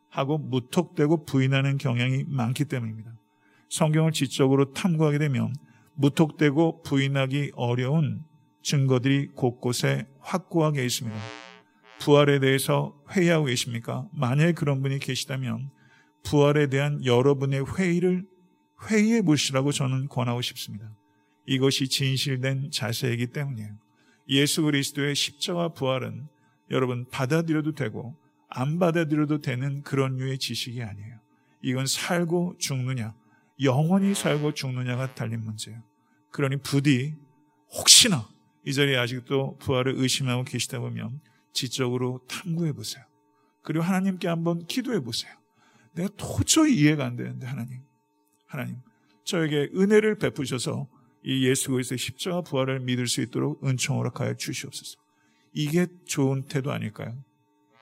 하고 0.09 0.39
무턱대고 0.39 1.25
부인하는 1.25 1.79
경향이 1.79 2.25
많기 2.27 2.65
때문입니다. 2.65 3.13
성경을 3.69 4.11
지적으로 4.11 4.73
탐구하게 4.73 5.19
되면 5.19 5.55
무턱대고 5.95 6.83
부인하기 6.83 7.53
어려운 7.55 8.25
증거들이 8.63 9.29
곳곳에 9.35 10.09
확고하게 10.19 10.85
있습니다. 10.85 11.17
부활에 12.01 12.41
대해서 12.41 13.01
회의하고 13.13 13.47
계십니까? 13.47 14.09
만약에 14.13 14.53
그런 14.53 14.83
분이 14.83 14.99
계시다면 14.99 15.71
부활에 16.25 16.67
대한 16.67 17.05
여러분의 17.05 17.65
회의를 17.77 18.27
회의해 18.89 19.23
보시라고 19.23 19.71
저는 19.71 20.09
권하고 20.09 20.43
싶습니다. 20.43 20.91
이것이 21.51 21.89
진실된 21.89 22.71
자세이기 22.71 23.27
때문이에요. 23.29 23.77
예수 24.29 24.63
그리스도의 24.63 25.17
십자가 25.17 25.71
부활은 25.71 26.29
여러분 26.71 27.09
받아들여도 27.11 27.75
되고 27.75 28.17
안 28.49 28.79
받아들여도 28.79 29.41
되는 29.41 29.83
그런 29.83 30.17
류의 30.17 30.39
지식이 30.39 30.81
아니에요. 30.81 31.19
이건 31.63 31.87
살고 31.87 32.55
죽느냐, 32.59 33.17
영원히 33.63 34.15
살고 34.15 34.55
죽느냐가 34.55 35.13
달린 35.17 35.43
문제예요. 35.43 35.83
그러니 36.31 36.59
부디 36.59 37.17
혹시나 37.77 38.29
이 38.65 38.73
자리에 38.73 38.97
아직도 38.97 39.59
부활을 39.59 39.95
의심하고 39.97 40.45
계시다 40.45 40.79
보면 40.79 41.21
지적으로 41.53 42.21
탐구해 42.29 42.73
보세요. 42.75 43.05
그리고 43.65 43.85
하나님께 43.85 44.29
한번 44.29 44.65
기도해 44.69 45.01
보세요. 45.01 45.33
내가 45.97 46.09
도저히 46.17 46.77
이해가 46.77 47.05
안 47.05 47.17
되는데 47.17 47.45
하나님, 47.49 47.81
하나님 48.47 48.77
저에게 49.25 49.71
은혜를 49.75 50.19
베푸셔서 50.19 50.87
이 51.25 51.47
예수 51.47 51.71
그리스도의 51.71 51.99
십자가 51.99 52.41
부활을 52.41 52.81
믿을 52.81 53.07
수 53.07 53.21
있도록 53.21 53.65
은총 53.65 53.99
허락하여 53.99 54.35
주시옵소서. 54.35 54.99
이게 55.53 55.87
좋은 56.07 56.43
태도 56.45 56.73
아닐까요? 56.73 57.23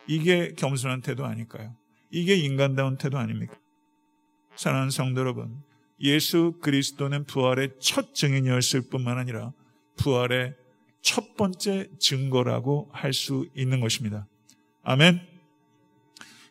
이게 0.06 0.54
겸손한 0.54 1.02
태도 1.02 1.24
아닐까요? 1.24 1.76
이게 2.10 2.34
인간다운 2.34 2.96
태도 2.96 3.18
아닙니까? 3.18 3.54
사랑하는 4.56 4.90
성도 4.90 5.20
여러분, 5.20 5.62
예수 6.00 6.54
그리스도는 6.60 7.24
부활의 7.24 7.74
첫 7.80 8.14
증인이었을 8.14 8.88
뿐만 8.88 9.18
아니라 9.18 9.52
부활의 9.96 10.54
첫 11.02 11.36
번째 11.36 11.88
증거라고 11.98 12.88
할 12.92 13.12
수 13.12 13.48
있는 13.54 13.80
것입니다. 13.80 14.26
아멘. 14.82 15.20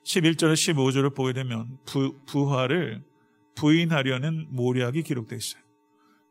11절 0.04 0.54
15절을 0.54 1.16
보게 1.16 1.34
되면 1.34 1.78
부, 1.86 2.18
부활을 2.26 3.04
부인하려는 3.56 4.48
모략이 4.52 5.04
기록되어 5.04 5.38
있어요. 5.38 5.67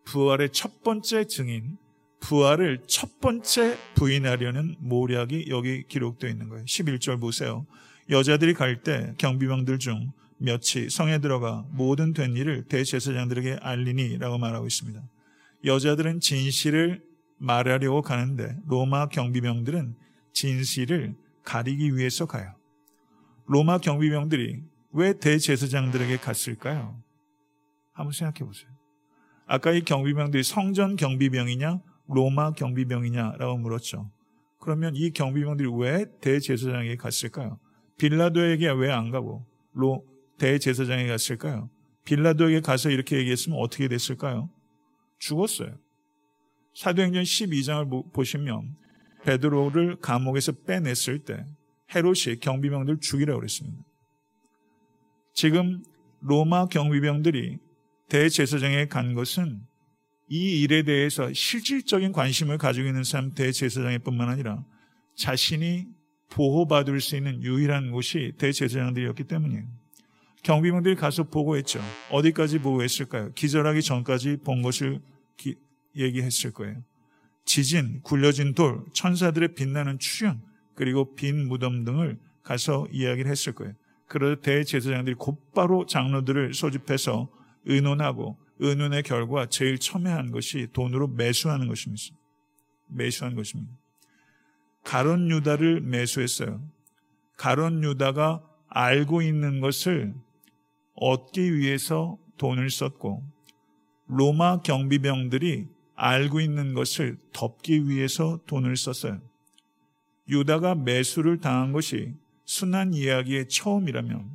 부활의 0.06 0.50
첫 0.50 0.82
번째 0.82 1.26
증인, 1.26 1.76
부활을 2.20 2.82
첫 2.86 3.20
번째 3.20 3.76
부인하려는 3.94 4.76
모략이 4.78 5.46
여기 5.48 5.84
기록되어 5.86 6.30
있는 6.30 6.48
거예요. 6.48 6.64
11절 6.64 7.20
보세요. 7.20 7.66
여자들이 8.08 8.54
갈 8.54 8.82
때 8.82 9.14
경비병들 9.18 9.78
중 9.78 10.12
몇이 10.38 10.90
성에 10.90 11.18
들어가 11.18 11.66
모든 11.70 12.12
된 12.12 12.36
일을 12.36 12.64
대제사장들에게 12.64 13.58
알리니 13.60 14.18
라고 14.18 14.38
말하고 14.38 14.66
있습니다. 14.66 15.02
여자들은 15.64 16.20
진실을 16.20 17.02
말하려고 17.38 18.02
가는데 18.02 18.56
로마 18.66 19.08
경비병들은 19.08 19.96
진실을 20.32 21.16
가리기 21.42 21.96
위해서 21.96 22.26
가요. 22.26 22.54
로마 23.46 23.78
경비병들이 23.78 24.62
왜 24.92 25.18
대제사장들에게 25.18 26.18
갔을까요? 26.18 27.02
한번 27.92 28.12
생각해 28.12 28.46
보세요. 28.46 28.75
아까 29.46 29.72
이 29.72 29.82
경비병들이 29.82 30.42
성전 30.42 30.96
경비병이냐, 30.96 31.80
로마 32.08 32.52
경비병이냐라고 32.52 33.58
물었죠. 33.58 34.10
그러면 34.60 34.94
이 34.96 35.10
경비병들이 35.10 35.70
왜 35.78 36.06
대제사장에게 36.20 36.96
갔을까요? 36.96 37.58
빌라도에게 37.98 38.70
왜 38.72 38.90
안 38.90 39.10
가고 39.10 39.46
로 39.72 40.04
대제사장에게 40.38 41.08
갔을까요? 41.08 41.70
빌라도에게 42.04 42.60
가서 42.60 42.90
이렇게 42.90 43.16
얘기했으면 43.18 43.58
어떻게 43.58 43.88
됐을까요? 43.88 44.50
죽었어요. 45.18 45.76
사도행전 46.74 47.22
12장을 47.22 48.12
보시면 48.12 48.76
베드로를 49.24 49.96
감옥에서 49.96 50.52
빼냈을 50.52 51.20
때 51.24 51.44
헤롯이 51.94 52.40
경비병들 52.40 52.98
죽이라고 53.00 53.38
그랬습니다. 53.38 53.82
지금 55.32 55.82
로마 56.20 56.66
경비병들이 56.66 57.58
대제사장에 58.08 58.86
간 58.86 59.14
것은 59.14 59.60
이 60.28 60.62
일에 60.62 60.82
대해서 60.82 61.32
실질적인 61.32 62.12
관심을 62.12 62.58
가지고 62.58 62.88
있는 62.88 63.04
사람 63.04 63.32
대제사장뿐만 63.34 64.28
아니라 64.28 64.64
자신이 65.16 65.86
보호받을 66.30 67.00
수 67.00 67.16
있는 67.16 67.42
유일한 67.42 67.90
곳이 67.92 68.32
대제사장들이었기 68.38 69.24
때문이에요. 69.24 69.64
경비병들이 70.42 70.94
가서 70.96 71.24
보고했죠. 71.24 71.80
어디까지 72.10 72.60
보고했을까요? 72.60 73.32
기절하기 73.34 73.82
전까지 73.82 74.38
본 74.44 74.62
것을 74.62 75.00
기, 75.36 75.56
얘기했을 75.96 76.52
거예요. 76.52 76.82
지진, 77.44 78.00
굴려진 78.02 78.54
돌, 78.54 78.84
천사들의 78.92 79.54
빛나는 79.54 79.98
출현, 79.98 80.40
그리고 80.74 81.14
빈 81.14 81.48
무덤 81.48 81.84
등을 81.84 82.18
가서 82.42 82.86
이야기를 82.92 83.30
했을 83.30 83.54
거예요. 83.54 83.74
그러자 84.08 84.40
대제사장들이 84.40 85.16
곧바로 85.16 85.86
장로들을 85.86 86.54
소집해서 86.54 87.28
의논하고 87.66 88.38
의논의 88.58 89.02
결과 89.02 89.46
제일 89.46 89.78
첨예한 89.78 90.30
것이 90.30 90.68
돈으로 90.72 91.08
매수하는 91.08 91.68
것입니다. 91.68 92.16
매수한 92.88 93.34
것입니다. 93.34 93.72
가론 94.84 95.30
유다를 95.30 95.80
매수했어요. 95.82 96.62
가론 97.36 97.82
유다가 97.82 98.42
알고 98.68 99.22
있는 99.22 99.60
것을 99.60 100.14
얻기 100.94 101.56
위해서 101.56 102.18
돈을 102.38 102.70
썼고 102.70 103.22
로마 104.06 104.62
경비병들이 104.62 105.66
알고 105.96 106.40
있는 106.40 106.74
것을 106.74 107.18
덮기 107.32 107.88
위해서 107.88 108.40
돈을 108.46 108.76
썼어요. 108.76 109.20
유다가 110.28 110.74
매수를 110.74 111.40
당한 111.40 111.72
것이 111.72 112.14
순한 112.44 112.94
이야기의 112.94 113.48
처음이라면 113.48 114.30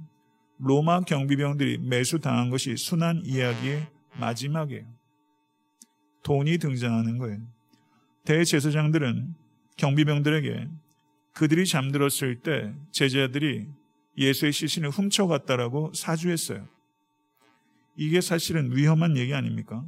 로마 0.64 1.02
경비병들이 1.02 1.80
매수 1.80 2.20
당한 2.20 2.52
것이 2.52 2.78
순한 2.78 3.24
이야기의 3.26 3.88
마지막이에요. 4.20 4.86
돈이 6.22 6.60
등장하는 6.60 7.18
거예요. 7.18 7.40
대제사장들은 8.26 9.34
경비병들에게 9.78 10.68
그들이 11.34 11.66
잠들었을 11.66 12.42
때 12.44 12.74
제자들이 12.92 13.68
예수의 14.18 14.52
시신을 14.52 14.92
훔쳐갔다라고 14.92 15.94
사주했어요. 15.94 16.68
이게 17.96 18.22
사실은 18.22 18.76
위험한 18.76 19.18
얘기 19.18 19.34
아닙니까? 19.34 19.84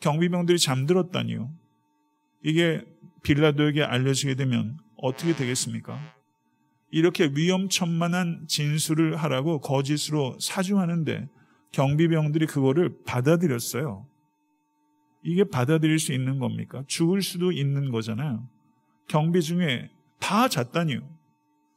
경비병들이 0.00 0.58
잠들었다니요. 0.58 1.50
이게 2.42 2.84
빌라도에게 3.22 3.82
알려지게 3.82 4.34
되면 4.36 4.78
어떻게 4.96 5.34
되겠습니까? 5.34 6.00
이렇게 6.94 7.28
위험천만한 7.34 8.44
진술을 8.46 9.16
하라고 9.16 9.60
거짓으로 9.60 10.38
사주하는데 10.38 11.28
경비병들이 11.72 12.46
그거를 12.46 13.02
받아들였어요. 13.04 14.06
이게 15.24 15.42
받아들일 15.42 15.98
수 15.98 16.12
있는 16.12 16.38
겁니까? 16.38 16.84
죽을 16.86 17.20
수도 17.20 17.50
있는 17.50 17.90
거잖아요. 17.90 18.48
경비 19.08 19.42
중에 19.42 19.90
다 20.20 20.46
잤다니요. 20.46 21.00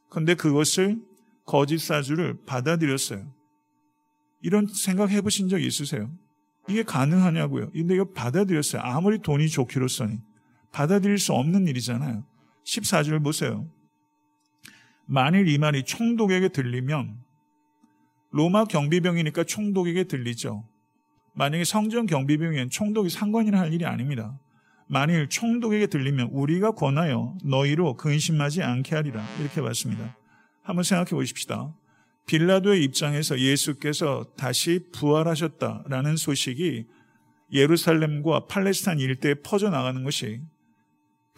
근데 0.08 0.36
그것을 0.36 1.02
거짓 1.44 1.78
사주를 1.78 2.38
받아들였어요. 2.46 3.26
이런 4.40 4.68
생각 4.68 5.10
해보신 5.10 5.48
적 5.48 5.60
있으세요? 5.60 6.12
이게 6.68 6.84
가능하냐고요. 6.84 7.72
근데 7.72 7.96
이거 7.96 8.04
받아들였어요. 8.12 8.82
아무리 8.82 9.18
돈이 9.18 9.48
좋기로서니. 9.48 10.20
받아들일 10.70 11.18
수 11.18 11.32
없는 11.32 11.66
일이잖아요. 11.66 12.24
14절 12.64 13.24
보세요. 13.24 13.68
만일 15.10 15.48
이 15.48 15.56
말이 15.56 15.84
총독에게 15.84 16.48
들리면 16.48 17.16
로마 18.30 18.66
경비병이니까 18.66 19.44
총독에게 19.44 20.04
들리죠. 20.04 20.68
만약에 21.34 21.64
성전 21.64 22.04
경비병이면 22.04 22.68
총독이 22.68 23.08
상관이나 23.08 23.58
할 23.58 23.72
일이 23.72 23.86
아닙니다. 23.86 24.38
만일 24.86 25.28
총독에게 25.30 25.86
들리면 25.86 26.28
우리가 26.32 26.72
권하여 26.72 27.34
너희로 27.42 27.96
근심하지 27.96 28.62
않게 28.62 28.94
하리라. 28.96 29.24
이렇게 29.40 29.62
봤습니다. 29.62 30.14
한번 30.62 30.82
생각해 30.82 31.10
보십시다. 31.10 31.74
빌라도의 32.26 32.84
입장에서 32.84 33.38
예수께서 33.38 34.26
다시 34.36 34.90
부활하셨다라는 34.92 36.16
소식이 36.16 36.84
예루살렘과 37.50 38.44
팔레스타인 38.44 39.00
일대에 39.00 39.36
퍼져나가는 39.42 40.04
것이 40.04 40.42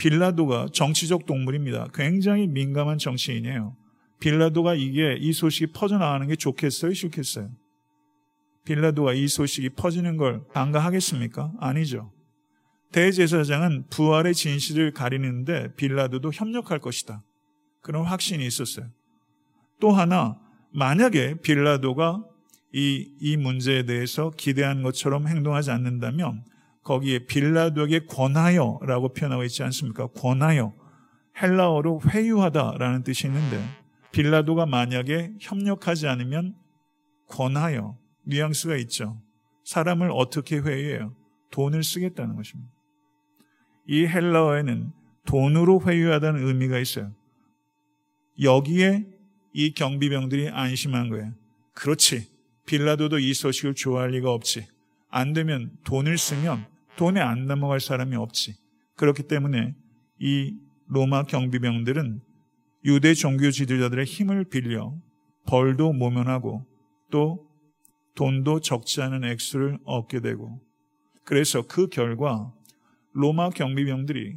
빌라도가 0.01 0.69
정치적 0.73 1.27
동물입니다. 1.27 1.89
굉장히 1.93 2.47
민감한 2.47 2.97
정치인이에요. 2.97 3.77
빌라도가 4.19 4.75
이게 4.75 5.17
이 5.21 5.35
소식이 5.35 5.73
퍼져나가는 5.73 6.27
게 6.27 6.37
좋겠어요? 6.37 6.95
싫겠어요? 6.95 7.51
빌라도가 8.65 9.13
이 9.13 9.29
소식이 9.29 9.71
퍼지는 9.71 10.17
걸 10.17 10.43
반가하겠습니까? 10.55 11.53
아니죠. 11.61 12.11
대제사장은 12.93 13.89
부활의 13.91 14.35
진실을 14.35 14.93
가리는데 14.93 15.75
빌라도도 15.77 16.33
협력할 16.33 16.79
것이다. 16.79 17.23
그런 17.83 18.07
확신이 18.07 18.47
있었어요. 18.47 18.87
또 19.81 19.91
하나, 19.91 20.39
만약에 20.73 21.41
빌라도가 21.43 22.25
이, 22.73 23.13
이 23.21 23.37
문제에 23.37 23.85
대해서 23.85 24.31
기대한 24.31 24.83
것처럼 24.83 25.29
행동하지 25.29 25.71
않는다면 25.71 26.45
거기에 26.83 27.27
빌라도에게 27.27 28.07
권하여라고 28.07 29.13
표현하고 29.13 29.45
있지 29.45 29.63
않습니까? 29.63 30.07
권하여. 30.09 30.75
헬라어로 31.41 32.01
회유하다라는 32.09 33.03
뜻이 33.05 33.27
있는데 33.27 33.63
빌라도가 34.13 34.67
만약에 34.67 35.35
협력하지 35.41 36.09
않으면 36.09 36.55
권하여 37.29 37.97
뉘앙스가 38.25 38.77
있죠. 38.77 39.21
사람을 39.65 40.11
어떻게 40.13 40.59
회유해요? 40.59 41.15
돈을 41.51 41.83
쓰겠다는 41.83 42.37
것입니다. 42.37 42.73
이 43.87 44.07
헬라어에는 44.07 44.93
돈으로 45.27 45.81
회유하다는 45.87 46.47
의미가 46.47 46.79
있어요. 46.79 47.13
여기에 48.41 49.07
이 49.53 49.73
경비병들이 49.75 50.49
안심한 50.51 51.09
거예요. 51.09 51.33
그렇지. 51.75 52.29
빌라도도 52.67 53.19
이 53.19 53.35
소식을 53.35 53.75
좋아할 53.75 54.11
리가 54.11 54.33
없지. 54.33 54.67
안 55.11 55.33
되면 55.33 55.77
돈을 55.85 56.19
쓰면 56.19 56.67
돈에 56.97 57.21
안 57.21 57.47
넘어갈 57.47 57.81
사람이 57.81 58.17
없지. 58.17 58.55
그렇기 58.97 59.25
때문에 59.25 59.75
이 60.19 60.57
로마 60.87 61.25
경비병들은 61.25 62.21
유대 62.85 63.15
종교 63.15 63.51
지도자들의 63.51 64.05
힘을 64.05 64.45
빌려 64.45 64.95
벌도 65.47 65.93
모면하고 65.93 66.67
또 67.11 67.49
돈도 68.15 68.61
적지 68.61 69.03
않은 69.03 69.25
액수를 69.25 69.79
얻게 69.85 70.21
되고 70.21 70.61
그래서 71.25 71.63
그 71.63 71.89
결과 71.89 72.53
로마 73.13 73.51
경비병들이 73.51 74.37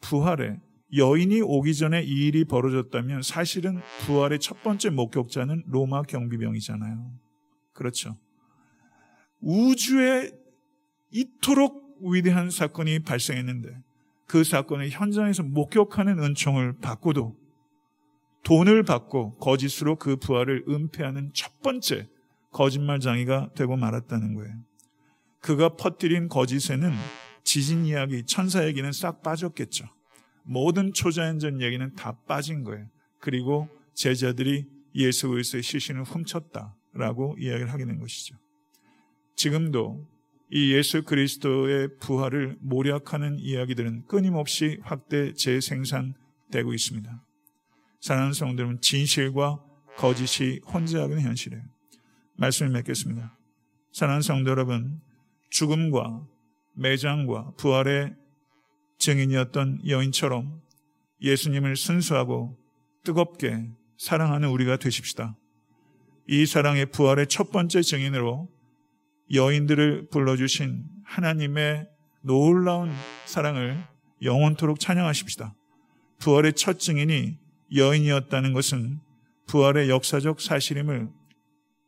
부활에 0.00 0.58
여인이 0.94 1.40
오기 1.40 1.74
전에 1.74 2.02
이 2.02 2.26
일이 2.26 2.44
벌어졌다면 2.44 3.22
사실은 3.22 3.80
부활의 4.04 4.40
첫 4.40 4.62
번째 4.62 4.90
목격자는 4.90 5.64
로마 5.66 6.02
경비병이잖아요. 6.02 7.12
그렇죠. 7.72 8.16
우주에 9.42 10.30
이토록 11.10 11.98
위대한 12.00 12.50
사건이 12.50 13.00
발생했는데 13.00 13.76
그 14.26 14.44
사건의 14.44 14.90
현장에서 14.90 15.42
목격하는 15.42 16.18
은총을 16.18 16.78
받고도 16.80 17.36
돈을 18.44 18.82
받고 18.82 19.36
거짓으로 19.38 19.96
그 19.96 20.16
부활을 20.16 20.64
은폐하는 20.68 21.30
첫 21.34 21.60
번째 21.60 22.08
거짓말장이가 22.50 23.50
되고 23.54 23.76
말았다는 23.76 24.34
거예요. 24.34 24.54
그가 25.40 25.76
퍼뜨린 25.76 26.28
거짓에는 26.28 26.92
지진 27.44 27.84
이야기, 27.84 28.24
천사 28.24 28.66
얘기는 28.66 28.90
싹 28.92 29.22
빠졌겠죠. 29.22 29.86
모든 30.44 30.92
초자연전 30.92 31.60
얘기는 31.60 31.94
다 31.94 32.16
빠진 32.26 32.64
거예요. 32.64 32.86
그리고 33.20 33.68
제자들이 33.94 34.66
예수 34.94 35.28
그리스도의 35.28 35.62
시신을 35.62 36.04
훔쳤다라고 36.04 37.36
이야기를 37.38 37.72
하게 37.72 37.84
된 37.84 37.98
것이죠. 37.98 38.36
지금도 39.36 40.06
이 40.50 40.72
예수 40.74 41.02
그리스도의 41.02 41.96
부활을 41.98 42.58
모략하는 42.60 43.38
이야기들은 43.38 44.06
끊임없이 44.06 44.78
확대 44.82 45.32
재생산되고 45.32 46.74
있습니다. 46.74 47.24
사랑하는 48.00 48.32
성도들은 48.34 48.80
진실과 48.80 49.62
거짓이 49.96 50.60
혼재하는 50.60 51.20
현실이에요. 51.20 51.62
말씀을 52.36 52.72
맺겠습니다. 52.72 53.36
사랑하는 53.92 54.22
성도 54.22 54.50
여러분, 54.50 55.00
죽음과 55.50 56.26
매장과 56.74 57.52
부활의 57.56 58.14
증인이었던 58.98 59.88
여인처럼 59.88 60.60
예수님을 61.20 61.76
순수하고 61.76 62.58
뜨겁게 63.04 63.70
사랑하는 63.98 64.48
우리가 64.48 64.76
되십시다. 64.76 65.36
이 66.28 66.46
사랑의 66.46 66.86
부활의 66.86 67.26
첫 67.28 67.50
번째 67.50 67.82
증인으로 67.82 68.48
여인들을 69.32 70.08
불러주신 70.10 70.84
하나님의 71.04 71.88
놀라운 72.20 72.92
사랑을 73.24 73.82
영원토록 74.22 74.78
찬양하십시다. 74.78 75.54
부활의 76.18 76.52
첫 76.52 76.78
증인이 76.78 77.38
여인이었다는 77.74 78.52
것은 78.52 79.00
부활의 79.46 79.88
역사적 79.88 80.40
사실임을 80.40 81.08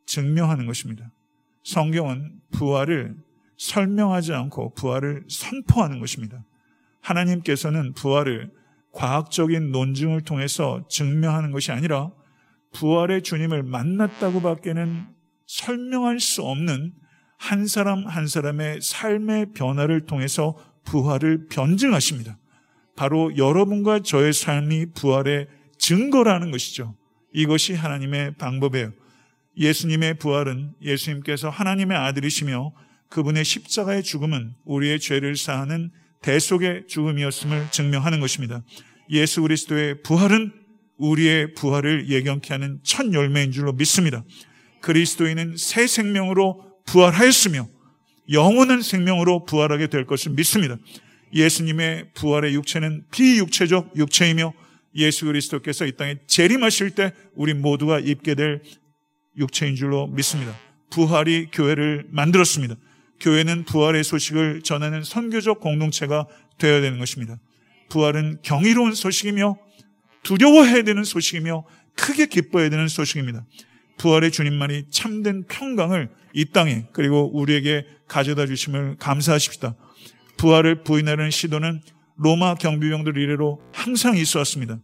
증명하는 0.07 0.67
것입니다. 0.67 1.11
성경은 1.63 2.41
부활을 2.51 3.17
설명하지 3.57 4.33
않고 4.33 4.75
부활을 4.75 5.25
선포하는 5.29 6.01
것입니다. 6.01 6.45
하나님께서는 7.01 7.93
부활을 7.93 8.51
과학적인 8.93 9.71
논증을 9.71 10.23
통해서 10.23 10.87
증명하는 10.89 11.53
것이 11.53 11.73
아니라 11.73 12.11
부활의 12.73 13.23
주님을 13.23 13.63
만났다고 13.63 14.41
밖에는 14.41 15.07
설명할 15.47 16.21
수 16.21 16.43
없는 16.43 16.95
한 17.45 17.67
사람 17.67 18.07
한 18.07 18.27
사람의 18.27 18.81
삶의 18.81 19.53
변화를 19.53 20.07
통해서 20.07 20.57
부활을 20.85 21.47
변증하십니다. 21.49 22.39
바로 22.97 23.37
여러분과 23.37 24.01
저의 24.01 24.33
삶이 24.33 24.93
부활의 24.95 25.49
증거라는 25.79 26.51
것이죠. 26.51 26.97
이것이 27.35 27.75
하나님의 27.75 28.37
방법이에요. 28.37 28.93
예수님의 29.59 30.15
부활은 30.15 30.73
예수님께서 30.81 31.51
하나님의 31.51 31.99
아들이시며 31.99 32.73
그분의 33.11 33.45
십자가의 33.45 34.03
죽음은 34.03 34.55
우리의 34.65 34.99
죄를 34.99 35.37
사하는 35.37 35.91
대속의 36.23 36.87
죽음이었음을 36.89 37.67
증명하는 37.71 38.21
것입니다. 38.21 38.63
예수 39.11 39.43
그리스도의 39.43 40.01
부활은 40.03 40.51
우리의 40.97 41.53
부활을 41.53 42.09
예견케 42.09 42.55
하는 42.55 42.81
첫 42.83 43.13
열매인 43.13 43.53
줄로 43.53 43.75
믿습니다. 43.75 44.25
그리스도인은 44.81 45.59
새 45.59 45.87
생명으로 45.87 46.74
부활하였으며 46.87 47.69
영원한 48.31 48.83
생명으로 48.83 49.45
부활하게 49.45 49.89
될 49.89 50.07
것을 50.07 50.33
믿습니다. 50.33 50.77
예수님의 51.33 52.11
부활의 52.15 52.55
육체는 52.55 53.05
비육체적 53.11 53.97
육체이며 53.97 54.53
예수 54.97 55.27
그리스도께서 55.27 55.87
이 55.87 55.93
땅에 55.97 56.17
재림하실 56.27 56.91
때 56.91 57.13
우리 57.35 57.53
모두가 57.55 57.99
입게 57.99 58.35
될 58.35 58.63
육체인 59.37 59.75
줄로 59.75 60.07
믿습니다. 60.07 60.57
부활이 60.91 61.49
교회를 61.53 62.07
만들었습니다. 62.11 62.77
교회는 63.21 63.65
부활의 63.65 64.05
소식을 64.05 64.63
전하는 64.63 65.03
선교적 65.03 65.61
공동체가 65.61 66.27
되어야 66.59 66.81
되는 66.81 66.99
것입니다. 66.99 67.39
부활은 67.89 68.39
경이로운 68.43 68.95
소식이며 68.95 69.57
두려워해야 70.23 70.83
되는 70.83 71.03
소식이며 71.05 71.65
크게 71.97 72.27
기뻐해야 72.27 72.71
되는 72.71 72.89
소식입니다. 72.89 73.45
부활의 73.99 74.31
주님만이 74.33 74.91
참된 74.91 75.45
평강을 75.45 76.11
이 76.33 76.45
땅에 76.47 76.87
그리고 76.93 77.31
우리에게 77.33 77.87
가져다 78.09 78.47
주심을 78.47 78.97
감사하십시다. 78.99 79.77
부활을 80.37 80.83
부인하는 80.83 81.31
시도는 81.31 81.81
로마 82.17 82.55
경비병들 82.55 83.17
이래로 83.17 83.61
항상 83.73 84.17
있어 84.17 84.41
왔습니다. 84.41 84.79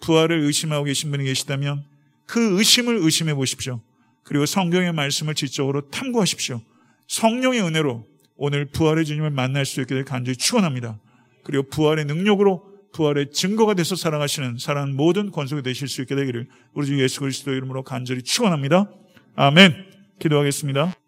부활을 0.00 0.40
의심하고 0.40 0.84
계신 0.84 1.10
분이 1.10 1.24
계시다면 1.24 1.84
그 2.26 2.58
의심을 2.58 2.98
의심해 2.98 3.34
보십시오. 3.34 3.80
그리고 4.22 4.46
성경의 4.46 4.92
말씀을 4.92 5.34
지적으로 5.34 5.90
탐구하십시오. 5.90 6.60
성령의 7.08 7.60
은혜로 7.62 8.06
오늘 8.36 8.66
부활의 8.66 9.04
주님을 9.04 9.30
만날 9.30 9.66
수 9.66 9.80
있게 9.80 9.94
될 9.94 10.04
간절히 10.04 10.36
축원합니다. 10.36 10.98
그리고 11.44 11.64
부활의 11.68 12.04
능력으로 12.06 12.71
부활의 12.92 13.30
증거가 13.30 13.74
돼서 13.74 13.96
살아가시는 13.96 14.58
사랑 14.58 14.94
모든 14.94 15.30
권속이 15.30 15.62
되실 15.62 15.88
수 15.88 16.02
있게 16.02 16.14
되기를 16.14 16.48
우리 16.74 16.86
주 16.86 17.00
예수 17.02 17.20
그리스도 17.20 17.52
이름으로 17.52 17.82
간절히 17.82 18.22
축원합니다. 18.22 18.90
아멘. 19.34 19.74
기도하겠습니다. 20.18 21.01